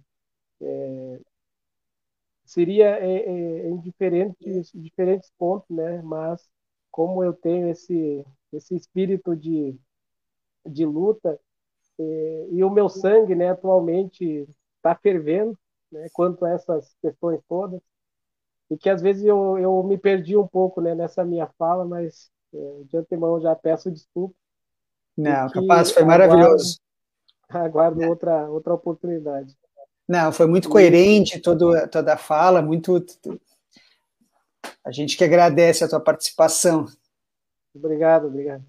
[2.46, 3.00] seria
[3.68, 6.02] em diferentes, diferentes pontos, né?
[6.02, 6.50] Mas
[6.92, 9.78] como eu tenho esse esse espírito de,
[10.66, 11.40] de luta
[12.00, 13.50] é, e o meu sangue, né?
[13.50, 15.58] Atualmente está fervendo,
[15.92, 16.08] né?
[16.14, 17.82] Quanto a essas questões todas
[18.70, 20.94] e que às vezes eu, eu me perdi um pouco, né?
[20.94, 24.36] Nessa minha fala, mas é, de antemão já peço desculpa.
[25.18, 26.80] Não, capaz, foi maravilhoso.
[27.50, 29.58] aguardo outra, outra oportunidade.
[30.08, 33.04] Não, foi muito coerente todo, toda a fala, muito.
[34.84, 36.86] A gente que agradece a tua participação.
[37.74, 38.64] Obrigado, obrigado.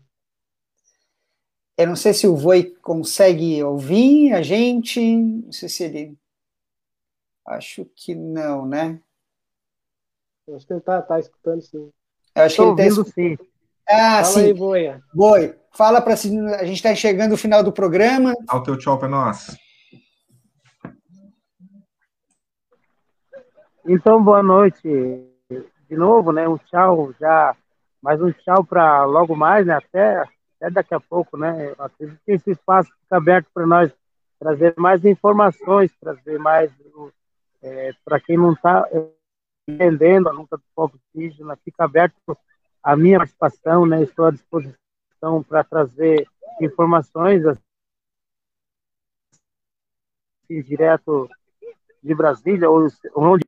[1.78, 6.18] Eu não sei se o Voi consegue ouvir a gente, não sei se ele.
[7.46, 9.00] Acho que não, né?
[10.52, 11.92] Acho que ele está tá escutando sim.
[12.34, 13.12] Eu acho Estou que ele ouvindo tá...
[13.12, 13.38] sim.
[13.88, 14.44] Ah, Fala sim.
[14.46, 15.02] aí, Boia.
[15.14, 16.16] Boi, fala para a
[16.64, 18.34] gente está chegando no final do programa.
[18.44, 19.56] Dá o teu tchau para nós.
[23.86, 24.82] Então, boa noite.
[25.88, 26.46] De novo, né?
[26.48, 27.56] Um tchau já,
[28.02, 29.76] mais um tchau para logo mais, né?
[29.76, 30.24] Até,
[30.60, 31.70] até daqui a pouco, né?
[31.70, 33.92] Eu acredito que esse espaço fica aberto para nós
[34.38, 36.70] trazer mais informações, trazer mais
[37.62, 38.88] é, para quem não está
[39.66, 42.36] entendendo a luta do povo indígena, fica aberto
[42.82, 44.02] a minha participação, né?
[44.02, 46.28] Estou à disposição para trazer
[46.60, 47.60] informações assim,
[50.62, 51.28] direto
[52.02, 53.44] de Brasília ou onde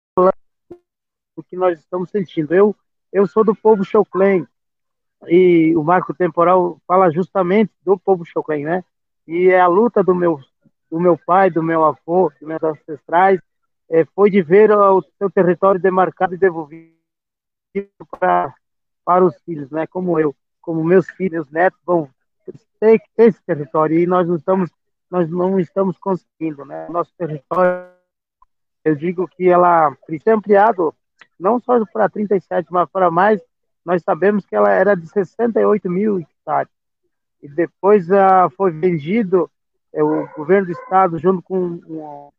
[1.37, 2.55] o que nós estamos sentindo.
[2.55, 2.77] Eu
[3.13, 4.47] eu sou do povo Choclen
[5.29, 8.85] e o marco temporal fala justamente do povo Choclen, né?
[9.27, 10.41] E é a luta do meu
[10.91, 13.41] do meu pai, do meu avô, dos meus ancestrais,
[13.89, 16.91] é, foi de ver o seu território demarcado e devolvido
[18.18, 18.55] para
[19.05, 19.87] para os filhos, né?
[19.87, 22.09] Como eu, como meus filhos, meus netos vão
[22.81, 24.71] ter esse território e nós não estamos
[25.11, 26.89] nós não estamos conseguindo, né?
[26.89, 27.89] Nosso território,
[28.85, 30.95] eu digo que ela precisa ser ampliado
[31.39, 33.41] não só para 37, mas para mais.
[33.85, 36.70] Nós sabemos que ela era de 68 mil hectares
[37.43, 39.51] e depois uh, foi vendido
[39.93, 42.33] é, o governo do estado junto com o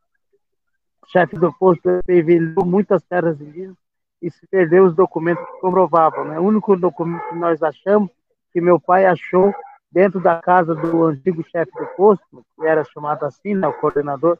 [1.08, 3.76] chefe do posto vendeu muitas terras indígenas
[4.22, 6.26] e se perdeu os documentos que comprovavam.
[6.26, 6.40] Né?
[6.40, 8.12] O único documento que nós achamos,
[8.54, 9.54] que meu pai achou
[9.92, 14.38] dentro da casa do antigo chefe do posto, que era chamado assim, né, o coordenador,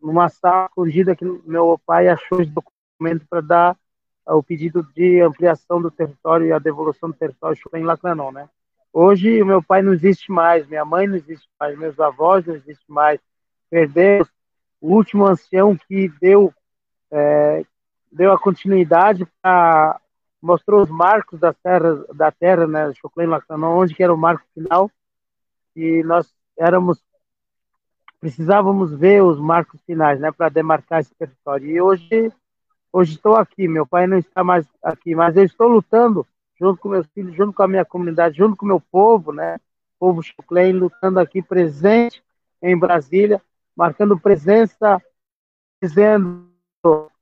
[0.00, 3.76] numa sala escondida que meu pai achou os documentos para dar
[4.26, 8.48] o pedido de ampliação do território e a devolução do território em Lacranon, né?
[8.92, 12.86] Hoje, meu pai não existe mais, minha mãe não existe mais, meus avós não existem
[12.88, 13.20] mais.
[13.68, 14.28] Perdemos
[14.80, 16.52] o último ancião que deu
[17.10, 17.64] é,
[18.12, 20.00] deu a continuidade para
[20.40, 24.44] mostrou os marcos da terra da terra né Choclen Lacanon onde que era o marco
[24.52, 24.90] final
[25.74, 27.02] e nós éramos
[28.20, 32.32] precisávamos ver os marcos finais né para demarcar esse território e hoje
[32.94, 36.26] hoje estou aqui meu pai não está mais aqui mas eu estou lutando
[36.58, 39.58] junto com meus filhos junto com a minha comunidade junto com o meu povo né
[39.98, 42.22] povo Choclen lutando aqui presente
[42.62, 43.40] em Brasília
[43.76, 45.00] marcando presença
[45.82, 46.54] dizendo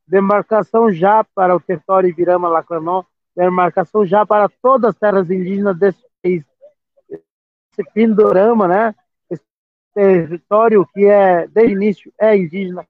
[0.06, 3.02] demarcação já para o território Ibirama Lacranon,
[3.34, 6.44] demarcação já para todas as terras indígenas desse país.
[7.08, 8.94] Esse pindorama, né?
[9.30, 9.42] Esse
[9.94, 12.86] território que é, desde o início, é indígena.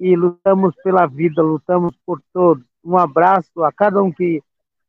[0.00, 2.64] E lutamos pela vida, lutamos por todos.
[2.82, 4.42] Um abraço a cada um que,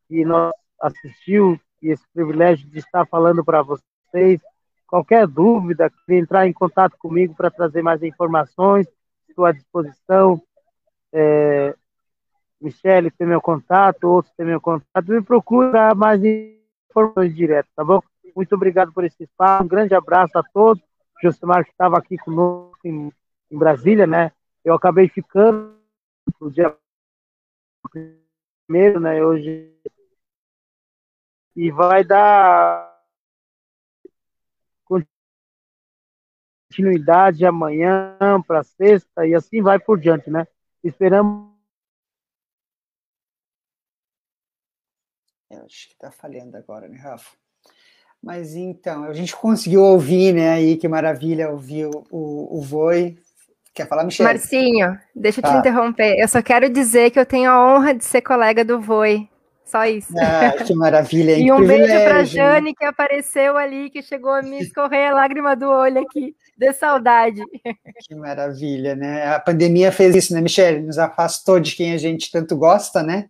[0.08, 0.52] que nos
[0.82, 4.42] assistiu e esse privilégio de estar falando para vocês.
[4.88, 8.88] Qualquer dúvida, entrar em contato comigo para trazer mais informações
[9.32, 10.42] estou à disposição.
[11.12, 11.76] É,
[12.62, 15.08] Michele tem meu contato, outros têm meu contato.
[15.08, 18.02] Me procura mais informações diretas, tá bom?
[18.36, 19.64] Muito obrigado por esse espaço.
[19.64, 20.82] Um grande abraço a todos.
[21.22, 23.12] Josimar que estava aqui conosco em,
[23.50, 24.32] em, Brasília, né?
[24.64, 25.80] Eu acabei ficando
[26.40, 26.78] no dia
[28.68, 29.24] primeiro, né?
[29.24, 29.72] Hoje
[31.56, 32.92] e vai dar
[36.70, 40.48] continuidade amanhã para sexta e assim vai por diante, né?
[40.84, 41.52] Esperamos.
[45.50, 47.36] Eu acho que está falhando agora, né, Rafa?
[48.24, 50.54] Mas então, a gente conseguiu ouvir, né?
[50.54, 53.18] Aí que maravilha ouvir o, o, o Voi.
[53.82, 54.30] Quer falar, Michelle?
[54.30, 55.58] Marcinho, deixa eu te tá.
[55.58, 56.16] interromper.
[56.20, 59.28] Eu só quero dizer que eu tenho a honra de ser colega do Voi.
[59.66, 60.14] Só isso.
[60.20, 61.32] Ah, que maravilha.
[61.40, 65.56] e um beijo para Jane, que apareceu ali, que chegou a me escorrer a lágrima
[65.56, 67.42] do olho aqui, de saudade.
[68.08, 69.34] Que maravilha, né?
[69.34, 70.82] A pandemia fez isso, né, Michelle?
[70.82, 73.30] Nos afastou de quem a gente tanto gosta, né?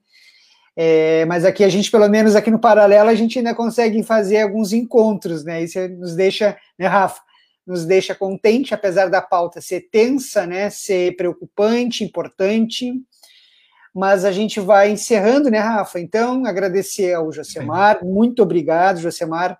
[0.76, 4.42] É, mas aqui a gente, pelo menos aqui no Paralelo, a gente ainda consegue fazer
[4.42, 5.62] alguns encontros, né?
[5.62, 7.22] Isso nos deixa, né, Rafa?
[7.66, 10.70] Nos deixa contente, apesar da pauta ser tensa, né?
[10.70, 12.94] Ser preocupante, importante
[13.94, 16.00] mas a gente vai encerrando, né, Rafa?
[16.00, 19.60] Então, agradecer ao Josemar, muito obrigado, Josemar,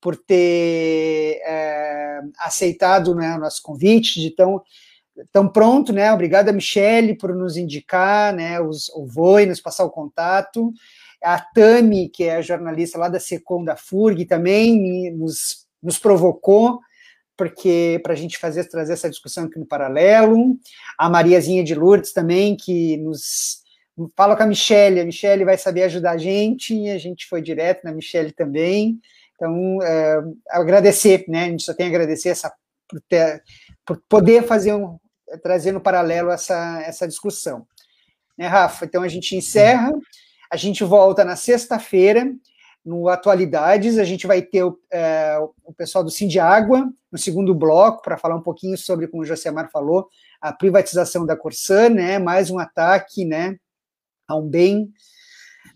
[0.00, 4.62] por ter é, aceitado né, o nosso convite, de tão,
[5.30, 6.12] tão pronto, né?
[6.12, 10.72] Obrigado a Michele por nos indicar, né, os, o Voi, nos passar o contato.
[11.22, 16.80] A Tami, que é a jornalista lá da Secom da FURG, também nos, nos provocou
[17.36, 20.58] porque para a gente fazer trazer essa discussão aqui no paralelo.
[20.98, 23.62] A Mariazinha de Lourdes também, que nos
[24.16, 27.84] fala com a Michelle, a Michelle vai saber ajudar a gente, a gente foi direto
[27.84, 29.00] na Michelle também.
[29.34, 31.44] Então, é, agradecer, né?
[31.44, 32.52] A gente só tem a agradecer essa,
[32.88, 33.42] por, ter,
[33.84, 34.98] por poder fazer um,
[35.42, 37.66] trazer no paralelo essa, essa discussão.
[38.36, 38.84] Né, Rafa?
[38.84, 39.92] Então a gente encerra,
[40.50, 42.32] a gente volta na sexta-feira
[42.84, 48.02] no Atualidades, a gente vai ter o, é, o pessoal do Sindiágua no segundo bloco
[48.02, 50.08] para falar um pouquinho sobre, como o Josemar falou,
[50.40, 53.56] a privatização da Corsã, né, mais um ataque, né,
[54.26, 54.92] a um bem,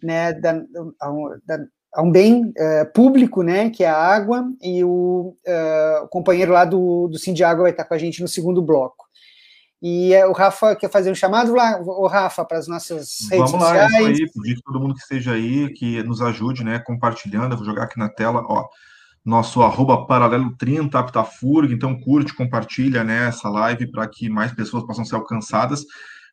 [0.02, 0.61] né, da,
[1.00, 1.59] a, um, da,
[1.94, 6.52] a um bem é, público, né, que é a água, e o, é, o companheiro
[6.52, 9.05] lá do, do Sindiágua vai estar com a gente no segundo bloco.
[9.82, 13.50] E é, o Rafa quer fazer um chamado lá, o Rafa, para as nossas redes
[13.50, 13.92] Vamos sociais.
[13.92, 16.78] Vamos lá, isso aí, pedir que todo mundo que esteja aí, que nos ajude, né,
[16.78, 18.66] compartilhando, eu vou jogar aqui na tela, ó,
[19.24, 24.84] nosso arroba paralelo 30 Aptafurg, então curte, compartilha, né, essa live para que mais pessoas
[24.84, 25.84] possam ser alcançadas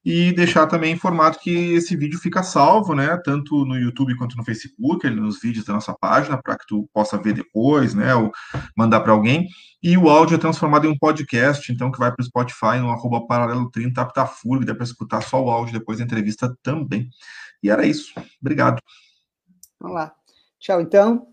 [0.05, 4.43] e deixar também informado que esse vídeo fica salvo, né, tanto no YouTube quanto no
[4.43, 8.31] Facebook, nos vídeos da nossa página, para que tu possa ver depois, né, ou
[8.75, 9.47] mandar para alguém.
[9.81, 12.89] E o áudio é transformado em um podcast, então que vai para o Spotify no
[12.89, 17.09] arroba paralelo 30 Aptafurg, dá para escutar só o áudio depois da entrevista também.
[17.61, 18.13] E era isso.
[18.41, 18.81] Obrigado.
[19.79, 20.13] Vamos lá.
[20.59, 21.27] Tchau, então.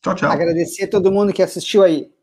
[0.00, 0.30] Tchau, tchau.
[0.30, 2.13] Agradecer a todo mundo que assistiu aí.